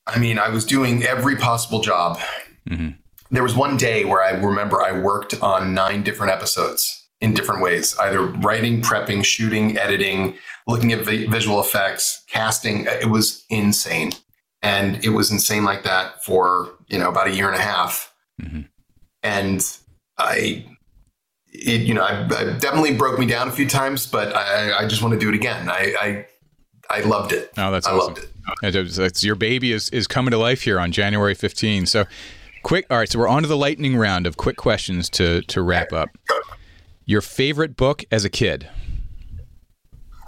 I 0.07 0.19
mean, 0.19 0.39
I 0.39 0.49
was 0.49 0.65
doing 0.65 1.03
every 1.03 1.37
possible 1.37 1.81
job. 1.81 2.19
Mm-hmm. 2.69 2.91
There 3.33 3.43
was 3.43 3.57
one 3.57 3.77
day 3.77 4.05
where 4.05 4.23
I 4.23 4.31
remember 4.31 4.83
I 4.83 4.93
worked 4.93 5.41
on 5.43 5.75
nine 5.75 6.03
different 6.03 6.33
episodes 6.33 7.09
in 7.21 7.35
different 7.35 7.63
ways 7.63 7.97
either 7.99 8.21
writing, 8.21 8.81
prepping, 8.81 9.25
shooting, 9.25 9.77
editing, 9.79 10.35
looking 10.67 10.93
at 10.93 11.05
vi- 11.05 11.27
visual 11.27 11.61
effects, 11.61 12.23
casting. 12.29 12.87
It 12.87 13.11
was 13.11 13.45
insane. 13.49 14.13
And 14.61 15.05
it 15.05 15.09
was 15.09 15.33
insane 15.33 15.65
like 15.65 15.83
that 15.83 16.23
for, 16.25 16.75
you 16.87 16.99
know, 16.99 17.09
about 17.09 17.27
a 17.27 17.35
year 17.35 17.51
and 17.51 17.59
a 17.59 17.63
half. 17.63 18.15
Mm-hmm. 18.41 18.61
And 19.25 19.79
I 20.19 20.67
it, 21.53 21.83
you 21.83 21.95
know, 21.95 22.03
I, 22.03 22.25
I, 22.25 22.59
definitely 22.59 22.95
broke 22.95 23.19
me 23.19 23.27
down 23.27 23.49
a 23.49 23.53
few 23.53 23.69
times, 23.69 24.07
but 24.07 24.35
I, 24.35 24.79
I 24.79 24.89
just 24.89 25.03
want 25.03 25.13
to 25.15 25.21
do 25.21 25.29
it 25.29 25.35
again. 25.35 25.69
I, 25.69 25.95
I, 26.01 26.27
I 26.91 27.01
loved 27.01 27.33
it. 27.33 27.53
Oh, 27.59 27.71
that's 27.71 27.87
I 27.87 27.93
awesome. 27.93 28.15
loved 28.15 28.19
it. 28.19 28.99
It's, 28.99 29.23
your 29.23 29.35
baby 29.35 29.73
is, 29.73 29.89
is 29.91 30.07
coming 30.07 30.31
to 30.31 30.39
life 30.39 30.63
here 30.63 30.81
on 30.81 30.93
January 30.93 31.35
15. 31.35 31.87
So 31.87 32.05
quick. 32.63 32.87
All 32.91 32.99
right. 32.99 33.09
So 33.09 33.19
we're 33.19 33.29
on 33.29 33.43
to 33.43 33.49
the 33.49 33.57
lightning 33.57 33.97
round 33.97 34.27
of 34.27 34.37
quick 34.37 34.57
questions 34.57 35.11
to, 35.11 35.43
to 35.43 35.63
wrap 35.63 35.93
up. 35.93 36.09
Your 37.05 37.21
favorite 37.21 37.77
book 37.77 38.05
as 38.11 38.25
a 38.25 38.31
kid? 38.31 38.69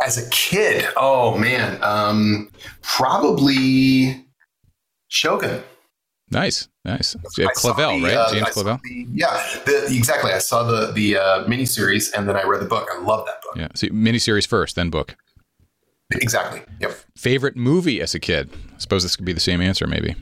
As 0.05 0.19
a 0.19 0.29
kid? 0.31 0.87
Oh 0.97 1.39
man. 1.39 1.83
Um, 1.83 2.51
probably 2.83 4.27
Shogun. 5.09 5.63
Nice, 6.35 6.69
nice. 6.85 7.17
Yeah, 7.39 7.47
Clavell, 7.57 8.01
the, 8.01 8.09
right? 8.09 8.15
Uh, 8.15 8.33
James 8.33 8.49
Clavell. 8.49 8.81
The, 8.83 9.07
yeah, 9.13 9.61
the, 9.65 9.87
exactly. 9.91 10.33
I 10.33 10.39
saw 10.39 10.65
the 10.65 10.93
the 10.93 11.17
uh, 11.17 11.45
miniseries 11.45 12.13
and 12.13 12.29
then 12.29 12.37
I 12.37 12.43
read 12.43 12.61
the 12.61 12.67
book. 12.67 12.89
I 12.93 12.99
love 13.01 13.25
that 13.27 13.41
book. 13.43 13.57
Yeah, 13.57 13.69
see, 13.75 13.89
so 13.89 13.95
miniseries 13.95 14.47
first, 14.47 14.77
then 14.77 14.91
book. 14.91 15.17
Exactly. 16.13 16.63
Yep. 16.81 16.97
Favorite 17.17 17.57
movie 17.57 18.01
as 18.01 18.15
a 18.15 18.21
kid? 18.21 18.51
I 18.75 18.79
suppose 18.79 19.03
this 19.03 19.17
could 19.17 19.25
be 19.25 19.33
the 19.33 19.41
same 19.41 19.61
answer, 19.61 19.87
maybe. 19.87 20.15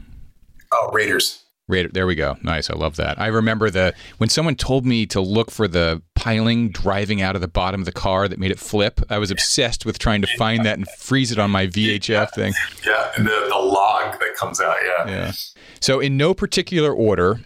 Oh, 0.72 0.90
Raiders. 0.92 1.44
Raider. 1.68 1.88
There 1.92 2.06
we 2.06 2.14
go. 2.14 2.36
Nice. 2.42 2.70
I 2.70 2.74
love 2.74 2.96
that. 2.96 3.20
I 3.20 3.26
remember 3.26 3.70
the 3.70 3.94
when 4.18 4.28
someone 4.28 4.54
told 4.54 4.86
me 4.86 5.06
to 5.06 5.20
look 5.20 5.50
for 5.50 5.68
the 5.68 6.02
piling 6.22 6.68
driving 6.68 7.20
out 7.20 7.34
of 7.34 7.40
the 7.40 7.48
bottom 7.48 7.80
of 7.80 7.84
the 7.84 7.90
car 7.90 8.28
that 8.28 8.38
made 8.38 8.52
it 8.52 8.58
flip. 8.60 9.00
I 9.10 9.18
was 9.18 9.32
obsessed 9.32 9.84
with 9.84 9.98
trying 9.98 10.22
to 10.22 10.28
find 10.38 10.64
that 10.64 10.78
and 10.78 10.86
freeze 10.90 11.32
it 11.32 11.38
on 11.40 11.50
my 11.50 11.66
VHS 11.66 12.08
yeah. 12.08 12.26
thing. 12.26 12.52
Yeah, 12.86 13.10
and 13.16 13.26
the, 13.26 13.48
the 13.50 13.58
log 13.58 14.20
that 14.20 14.36
comes 14.36 14.60
out. 14.60 14.76
Yeah. 14.84 15.08
Yeah. 15.08 15.32
So, 15.80 15.98
in 15.98 16.16
no 16.16 16.32
particular 16.32 16.94
order, 16.94 17.40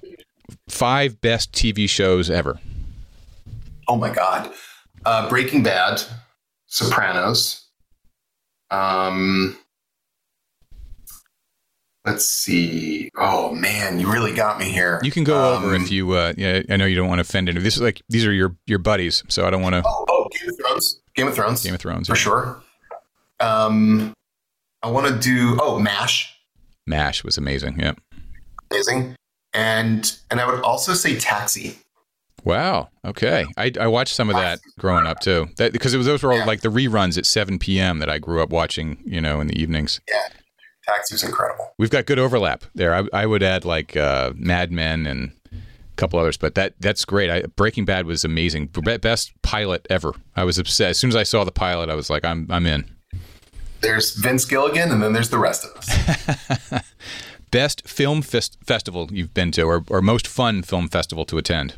five 0.68 1.22
best 1.22 1.52
TV 1.52 1.88
shows 1.88 2.28
ever. 2.28 2.60
Oh 3.88 3.96
my 3.96 4.12
God. 4.12 4.52
Uh, 5.06 5.26
Breaking 5.30 5.62
Bad, 5.62 6.02
Sopranos. 6.66 7.66
Um, 8.70 9.56
let's 12.06 12.26
see. 12.26 13.10
Oh 13.16 13.54
man, 13.54 14.00
you 14.00 14.10
really 14.10 14.32
got 14.32 14.58
me 14.58 14.66
here. 14.66 15.00
You 15.02 15.10
can 15.10 15.24
go 15.24 15.56
um, 15.56 15.64
over 15.64 15.74
if 15.74 15.90
you. 15.90 16.12
Uh, 16.12 16.32
yeah, 16.36 16.62
I 16.70 16.76
know 16.76 16.86
you 16.86 16.96
don't 16.96 17.08
want 17.08 17.18
to 17.18 17.22
offend 17.22 17.48
any. 17.48 17.60
This 17.60 17.76
is 17.76 17.82
like 17.82 18.02
these 18.08 18.24
are 18.24 18.32
your 18.32 18.56
your 18.66 18.78
buddies, 18.78 19.22
so 19.28 19.46
I 19.46 19.50
don't 19.50 19.62
want 19.62 19.74
to. 19.74 19.82
Oh, 19.84 20.04
oh, 20.08 20.28
Game 20.38 20.48
of 20.48 20.56
Thrones. 20.56 21.00
Game 21.14 21.28
of 21.28 21.34
Thrones. 21.34 21.62
Game 21.62 21.74
of 21.74 21.80
Thrones 21.80 22.08
for 22.08 22.14
yeah. 22.14 22.22
sure. 22.22 22.62
Um, 23.40 24.14
I 24.82 24.90
want 24.90 25.06
to 25.08 25.18
do. 25.18 25.58
Oh, 25.60 25.78
Mash. 25.78 26.32
Mash 26.86 27.24
was 27.24 27.36
amazing. 27.36 27.80
Yeah 27.80 27.92
amazing. 28.70 29.16
And 29.52 30.16
and 30.30 30.40
I 30.40 30.50
would 30.50 30.60
also 30.62 30.94
say 30.94 31.18
Taxi. 31.18 31.78
Wow. 32.44 32.90
Okay. 33.04 33.44
I, 33.56 33.72
I 33.80 33.88
watched 33.88 34.14
some 34.14 34.30
of 34.30 34.36
that 34.36 34.60
growing 34.78 35.06
up 35.06 35.18
too. 35.18 35.48
That 35.56 35.72
because 35.72 35.94
it 35.94 35.96
was 35.96 36.06
those 36.06 36.22
were 36.22 36.32
all 36.32 36.38
Yeah. 36.38 36.44
like 36.44 36.60
the 36.60 36.68
reruns 36.68 37.18
at 37.18 37.26
7 37.26 37.58
p.m. 37.58 37.98
that 37.98 38.08
I 38.08 38.18
grew 38.18 38.40
up 38.40 38.50
watching. 38.50 38.98
You 39.04 39.20
know, 39.20 39.40
in 39.40 39.48
the 39.48 39.60
evenings. 39.60 40.00
Yeah, 40.08 40.28
Taxi's 40.86 41.22
incredible. 41.22 41.72
We've 41.78 41.90
got 41.90 42.06
good 42.06 42.18
overlap 42.18 42.64
there. 42.74 42.94
I, 42.94 43.04
I 43.12 43.26
would 43.26 43.42
add 43.42 43.64
like 43.64 43.96
uh, 43.96 44.32
Mad 44.36 44.70
Men 44.70 45.06
and 45.06 45.32
a 45.52 45.56
couple 45.96 46.18
others, 46.18 46.36
but 46.36 46.54
that 46.54 46.74
that's 46.80 47.04
great. 47.04 47.30
I, 47.30 47.42
Breaking 47.42 47.84
Bad 47.84 48.06
was 48.06 48.24
amazing. 48.24 48.66
Best 49.00 49.32
pilot 49.42 49.86
ever. 49.90 50.12
I 50.36 50.44
was 50.44 50.58
obsessed. 50.58 50.90
As 50.90 50.98
soon 50.98 51.08
as 51.08 51.16
I 51.16 51.22
saw 51.24 51.44
the 51.44 51.52
pilot, 51.52 51.88
I 51.88 51.94
was 51.94 52.10
like, 52.10 52.24
I'm 52.24 52.46
I'm 52.50 52.66
in. 52.66 52.88
There's 53.80 54.14
Vince 54.14 54.44
Gilligan, 54.44 54.90
and 54.90 55.02
then 55.02 55.12
there's 55.12 55.30
the 55.30 55.38
rest 55.38 55.64
of 55.64 55.76
us. 55.76 56.82
Best 57.50 57.86
film 57.86 58.22
fest- 58.22 58.58
festival 58.66 59.08
you've 59.12 59.32
been 59.32 59.52
to, 59.52 59.62
or, 59.62 59.84
or 59.88 60.02
most 60.02 60.26
fun 60.26 60.62
film 60.62 60.88
festival 60.88 61.24
to 61.26 61.38
attend. 61.38 61.76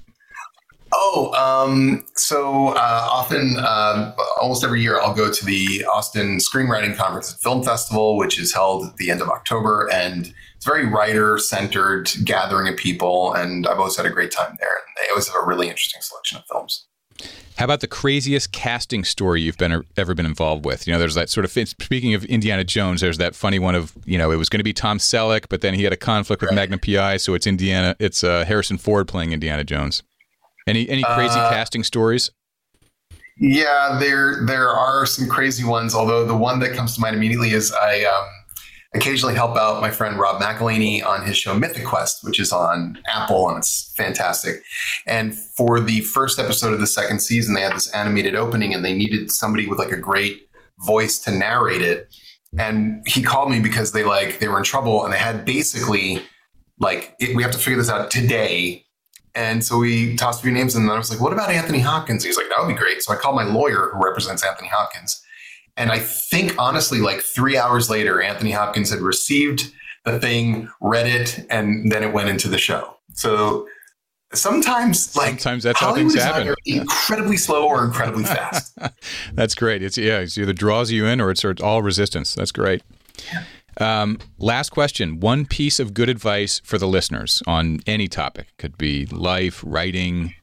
Oh, 0.93 1.33
um, 1.35 2.07
so 2.15 2.69
uh, 2.69 3.09
often, 3.11 3.57
um, 3.59 4.15
almost 4.41 4.65
every 4.65 4.81
year, 4.81 5.01
I'll 5.01 5.15
go 5.15 5.31
to 5.31 5.45
the 5.45 5.85
Austin 5.85 6.39
Screenwriting 6.39 6.97
Conference 6.97 7.31
and 7.31 7.41
Film 7.41 7.63
Festival, 7.63 8.17
which 8.17 8.39
is 8.39 8.55
held 8.55 8.87
at 8.87 8.97
the 8.97 9.11
end 9.11 9.21
of 9.21 9.29
October, 9.29 9.89
and 9.93 10.33
it's 10.57 10.67
a 10.67 10.71
very 10.71 10.87
writer-centered 10.87 12.11
gathering 12.25 12.69
of 12.69 12.77
people, 12.77 13.35
and 13.35 13.67
I've 13.67 13.79
always 13.79 13.97
had 13.97 14.07
a 14.07 14.11
great 14.11 14.31
time 14.31 14.57
there. 14.59 14.69
And 14.69 14.97
they 15.03 15.11
always 15.11 15.29
have 15.29 15.37
a 15.43 15.47
really 15.47 15.69
interesting 15.69 16.01
selection 16.01 16.39
of 16.39 16.45
films. 16.47 16.87
How 17.57 17.65
about 17.65 17.81
the 17.81 17.89
craziest 17.89 18.53
casting 18.53 19.03
story 19.03 19.43
you've 19.43 19.59
been 19.59 19.83
ever 19.97 20.15
been 20.15 20.27
involved 20.27 20.65
with? 20.65 20.87
You 20.87 20.93
know, 20.93 20.99
there's 21.01 21.17
that 21.17 21.29
sort 21.29 21.45
of 21.45 21.51
speaking 21.51 22.15
of 22.15 22.25
Indiana 22.27 22.63
Jones. 22.63 23.01
There's 23.01 23.19
that 23.19 23.35
funny 23.35 23.59
one 23.59 23.75
of 23.75 23.93
you 24.05 24.17
know 24.17 24.31
it 24.31 24.37
was 24.37 24.49
going 24.49 24.61
to 24.61 24.65
be 24.65 24.73
Tom 24.73 24.99
Selleck, 24.99 25.47
but 25.49 25.61
then 25.61 25.75
he 25.75 25.83
had 25.83 25.93
a 25.93 25.97
conflict 25.97 26.41
with 26.41 26.53
Magnum 26.53 26.79
PI, 26.79 27.17
so 27.17 27.35
it's 27.35 27.49
Indiana. 27.49 27.97
It's 27.99 28.23
uh, 28.23 28.45
Harrison 28.45 28.79
Ford 28.79 29.09
playing 29.09 29.33
Indiana 29.33 29.65
Jones. 29.65 30.05
Any 30.69 30.89
any 30.89 31.03
crazy 31.03 31.39
Uh, 31.39 31.51
casting 31.51 31.83
stories? 31.83 32.31
Yeah, 33.41 33.99
there 34.01 34.45
there 34.47 34.69
are 34.71 35.07
some 35.07 35.29
crazy 35.29 35.65
ones. 35.65 35.95
Although 35.95 36.27
the 36.27 36.37
one 36.37 36.61
that 36.61 36.75
comes 36.75 36.95
to 36.95 37.01
mind 37.01 37.17
immediately 37.17 37.53
is 37.53 37.73
I 37.73 38.03
um, 38.05 38.27
occasionally 38.95 39.35
help 39.35 39.57
out 39.57 39.81
my 39.81 39.91
friend 39.91 40.19
Rob 40.19 40.41
McElhenney 40.43 41.05
on 41.05 41.25
his 41.25 41.37
show 41.37 41.55
Mythic 41.55 41.85
Quest, 41.85 42.25
which 42.25 42.41
is 42.41 42.53
on 42.53 42.99
Apple 43.09 43.49
and 43.49 43.59
it's 43.59 43.93
fantastic. 43.97 44.63
And 45.07 45.37
for 45.37 45.79
the 45.81 46.01
first 46.01 46.39
episode 46.39 46.75
of 46.75 46.81
the 46.81 46.87
second 46.87 47.21
season, 47.21 47.55
they 47.55 47.63
had 47.63 47.75
this 47.75 47.91
animated 47.93 48.35
opening 48.35 48.75
and 48.75 48.85
they 48.85 48.95
needed 48.95 49.31
somebody 49.31 49.67
with 49.67 49.79
like 49.79 49.93
a 49.93 49.97
great 49.97 50.49
voice 50.87 51.19
to 51.21 51.31
narrate 51.31 51.83
it. 51.83 52.15
And 52.59 53.03
he 53.07 53.23
called 53.23 53.51
me 53.51 53.61
because 53.61 53.93
they 53.93 54.05
like 54.05 54.39
they 54.39 54.49
were 54.49 54.59
in 54.59 54.65
trouble 54.65 55.05
and 55.05 55.13
they 55.13 55.19
had 55.19 55.45
basically 55.45 56.23
like 56.81 57.15
it, 57.21 57.37
we 57.37 57.43
have 57.43 57.53
to 57.53 57.59
figure 57.59 57.79
this 57.79 57.91
out 57.91 58.11
today. 58.11 58.85
And 59.39 59.65
so 59.65 59.79
we 59.79 60.17
tossed 60.17 60.41
a 60.41 60.43
few 60.43 60.51
names, 60.51 60.75
and 60.75 60.89
then 60.89 60.95
I 60.97 60.99
was 60.99 61.11
like, 61.11 61.21
"What 61.21 61.33
about 61.33 61.49
Anthony 61.51 61.79
Hopkins?" 61.79 62.25
He's 62.25 62.37
like, 62.37 62.49
"That 62.49 62.59
would 62.59 62.67
be 62.69 62.75
great." 62.75 63.03
So 63.03 63.13
I 63.13 63.17
called 63.17 63.37
my 63.37 63.45
lawyer, 63.45 63.91
who 63.93 64.05
represents 64.05 64.45
Anthony 64.45 64.69
Hopkins, 64.69 65.23
and 65.77 65.93
I 65.93 66.01
think 66.01 66.57
honestly, 66.59 66.99
like 66.99 67.21
three 67.21 67.57
hours 67.57 67.89
later, 67.89 68.21
Anthony 68.21 68.51
Hopkins 68.51 68.91
had 68.91 69.01
received 69.01 69.71
the 70.05 70.19
thing, 70.19 70.69
read 70.81 71.07
it, 71.07 71.47
and 71.51 71.91
then 71.93 72.03
it 72.03 72.13
went 72.13 72.29
into 72.31 72.49
the 72.49 72.59
show. 72.59 72.97
So 73.13 73.69
sometimes, 74.35 75.15
like 75.15 75.41
Sometimes 75.41 75.63
that's 75.63 75.79
how 75.79 75.95
things 75.95 76.15
happen. 76.15 76.43
either 76.43 76.57
incredibly 76.67 77.37
slow 77.37 77.67
or 77.69 77.85
incredibly 77.85 78.25
fast. 78.37 78.77
That's 79.35 79.55
great. 79.55 79.83
It's 79.85 79.97
yeah, 79.97 80.19
it's 80.19 80.37
either 80.37 80.53
draws 80.53 80.91
you 80.91 81.07
in 81.07 81.21
or 81.21 81.31
it's, 81.31 81.45
or 81.45 81.51
it's 81.53 81.63
all 81.63 81.83
resistance. 81.83 82.35
That's 82.35 82.53
great. 82.53 82.83
Um, 83.79 84.19
last 84.39 84.71
question. 84.71 85.21
One 85.21 85.47
piece 85.47 85.79
of 85.79 85.95
good 85.95 86.09
advice 86.09 86.61
for 86.65 86.79
the 86.79 86.89
listeners 86.89 87.43
on 87.47 87.81
any 87.87 88.09
topic. 88.09 88.49
Could 88.59 88.77
be 88.77 89.07
life, 89.07 89.63
writing, 89.65 90.35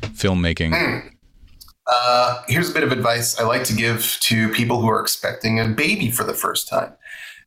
filmmaking. 0.00 1.12
Uh, 1.90 2.42
here's 2.48 2.70
a 2.70 2.74
bit 2.74 2.82
of 2.82 2.92
advice 2.92 3.38
I 3.40 3.44
like 3.44 3.64
to 3.64 3.74
give 3.74 4.18
to 4.20 4.50
people 4.50 4.80
who 4.80 4.88
are 4.88 5.00
expecting 5.00 5.58
a 5.58 5.68
baby 5.68 6.10
for 6.10 6.24
the 6.24 6.34
first 6.34 6.68
time. 6.68 6.92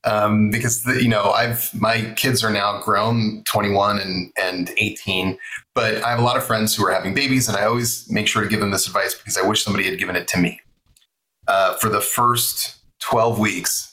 Um, 0.03 0.49
because 0.49 0.81
the, 0.81 0.99
you 0.99 1.07
know 1.07 1.29
I've 1.29 1.71
my 1.79 2.11
kids 2.15 2.43
are 2.43 2.49
now 2.49 2.81
grown, 2.81 3.43
21 3.45 3.99
and 3.99 4.31
and 4.35 4.71
18, 4.77 5.37
but 5.75 6.03
I 6.03 6.09
have 6.09 6.17
a 6.17 6.23
lot 6.23 6.37
of 6.37 6.43
friends 6.43 6.75
who 6.75 6.83
are 6.87 6.91
having 6.91 7.13
babies, 7.13 7.47
and 7.47 7.55
I 7.55 7.65
always 7.65 8.09
make 8.09 8.27
sure 8.27 8.41
to 8.41 8.49
give 8.49 8.61
them 8.61 8.71
this 8.71 8.87
advice 8.87 9.13
because 9.13 9.37
I 9.37 9.47
wish 9.47 9.63
somebody 9.63 9.87
had 9.87 9.99
given 9.99 10.15
it 10.15 10.27
to 10.29 10.39
me. 10.39 10.59
Uh, 11.47 11.75
for 11.75 11.89
the 11.89 12.01
first 12.01 12.77
12 13.01 13.37
weeks 13.37 13.90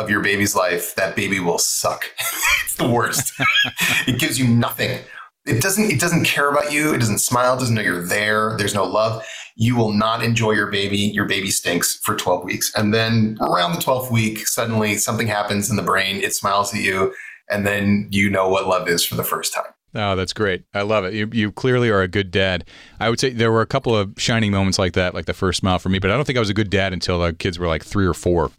of 0.00 0.10
your 0.10 0.20
baby's 0.20 0.54
life, 0.54 0.94
that 0.96 1.16
baby 1.16 1.40
will 1.40 1.58
suck. 1.58 2.04
it's 2.64 2.76
the 2.76 2.88
worst. 2.88 3.32
it 4.06 4.18
gives 4.18 4.38
you 4.38 4.48
nothing. 4.48 4.98
It 5.46 5.62
doesn't. 5.62 5.90
It 5.90 6.00
doesn't 6.00 6.24
care 6.24 6.50
about 6.50 6.72
you. 6.72 6.92
It 6.94 6.98
doesn't 6.98 7.18
smile. 7.18 7.56
Doesn't 7.56 7.74
know 7.74 7.82
you're 7.82 8.04
there. 8.04 8.56
There's 8.58 8.74
no 8.74 8.84
love 8.84 9.24
you 9.60 9.76
will 9.76 9.92
not 9.92 10.24
enjoy 10.24 10.52
your 10.52 10.68
baby. 10.68 10.96
Your 10.96 11.26
baby 11.26 11.50
stinks 11.50 11.96
for 12.02 12.16
12 12.16 12.44
weeks. 12.44 12.72
And 12.74 12.94
then 12.94 13.36
around 13.42 13.72
the 13.72 13.78
12th 13.78 14.10
week, 14.10 14.48
suddenly 14.48 14.96
something 14.96 15.26
happens 15.26 15.68
in 15.68 15.76
the 15.76 15.82
brain. 15.82 16.16
It 16.16 16.34
smiles 16.34 16.74
at 16.74 16.80
you. 16.80 17.14
And 17.50 17.66
then 17.66 18.08
you 18.10 18.30
know 18.30 18.48
what 18.48 18.66
love 18.66 18.88
is 18.88 19.04
for 19.04 19.16
the 19.16 19.22
first 19.22 19.52
time. 19.52 19.66
Oh, 19.94 20.16
that's 20.16 20.32
great. 20.32 20.64
I 20.72 20.80
love 20.80 21.04
it. 21.04 21.12
You, 21.12 21.28
you 21.30 21.52
clearly 21.52 21.90
are 21.90 22.00
a 22.00 22.08
good 22.08 22.30
dad. 22.30 22.64
I 23.00 23.10
would 23.10 23.20
say 23.20 23.30
there 23.30 23.52
were 23.52 23.60
a 23.60 23.66
couple 23.66 23.94
of 23.94 24.14
shining 24.16 24.50
moments 24.50 24.78
like 24.78 24.94
that, 24.94 25.12
like 25.12 25.26
the 25.26 25.34
first 25.34 25.58
smile 25.58 25.78
for 25.78 25.90
me, 25.90 25.98
but 25.98 26.10
I 26.10 26.14
don't 26.14 26.24
think 26.24 26.38
I 26.38 26.40
was 26.40 26.48
a 26.48 26.54
good 26.54 26.70
dad 26.70 26.94
until 26.94 27.20
the 27.20 27.34
kids 27.34 27.58
were 27.58 27.66
like 27.66 27.84
three 27.84 28.06
or 28.06 28.14
four 28.14 28.52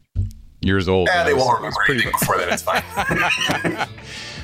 years 0.61 0.87
old. 0.87 1.07
Yeah, 1.11 1.23
they 1.23 1.33
was- 1.33 1.43
won't 1.43 1.57
remember 1.59 1.75
pretty- 1.85 2.03
anything 2.03 2.19
before 2.19 2.37
that. 2.37 2.53
It's 2.53 2.63
fine. 2.63 3.87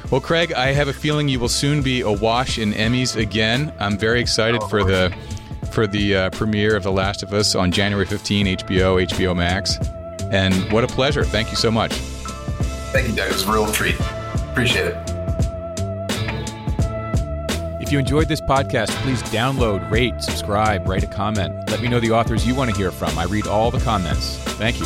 Well, 0.10 0.21
Craig, 0.21 0.53
I 0.53 0.67
have 0.67 0.88
a 0.88 0.93
feeling 0.93 1.27
you 1.27 1.38
will 1.38 1.49
soon 1.49 1.82
be 1.82 1.99
awash 1.99 2.58
in 2.60 2.71
Emmys 2.71 3.17
again. 3.17 3.73
I'm 3.77 3.97
very 3.97 4.21
excited 4.21 4.63
for 4.69 4.82
the 4.86 5.13
for 5.73 5.86
the 5.86 6.15
uh, 6.15 6.30
premiere 6.30 6.77
of 6.77 6.84
The 6.84 6.93
Last 6.93 7.23
of 7.23 7.34
Us 7.34 7.56
on 7.56 7.73
January 7.73 8.06
15, 8.06 8.45
HBO, 8.60 9.06
HBO 9.06 9.36
Max. 9.36 9.77
And 10.32 10.53
what 10.71 10.86
a 10.86 10.88
pleasure. 10.88 11.25
Thank 11.25 11.49
you 11.49 11.58
so 11.58 11.69
much. 11.69 11.91
Thank 11.91 13.10
you, 13.10 13.15
Doug. 13.15 13.30
It 13.30 13.34
was 13.34 13.43
a 13.43 13.51
real 13.51 13.69
treat. 13.69 13.99
Appreciate 14.49 14.86
it. 14.86 14.97
If 17.82 17.91
you 17.91 17.99
enjoyed 17.99 18.30
this 18.30 18.39
podcast, 18.39 18.91
please 19.03 19.21
download, 19.23 19.91
rate, 19.91 20.21
subscribe, 20.21 20.88
write 20.88 21.03
a 21.03 21.08
comment. 21.08 21.69
Let 21.69 21.82
me 21.82 21.89
know 21.89 21.99
the 21.99 22.12
authors 22.12 22.47
you 22.47 22.56
want 22.56 22.71
to 22.71 22.77
hear 22.77 22.91
from. 22.91 23.17
I 23.19 23.25
read 23.25 23.45
all 23.47 23.71
the 23.71 23.80
comments. 23.80 24.38
Thank 24.56 24.80
you. 24.80 24.86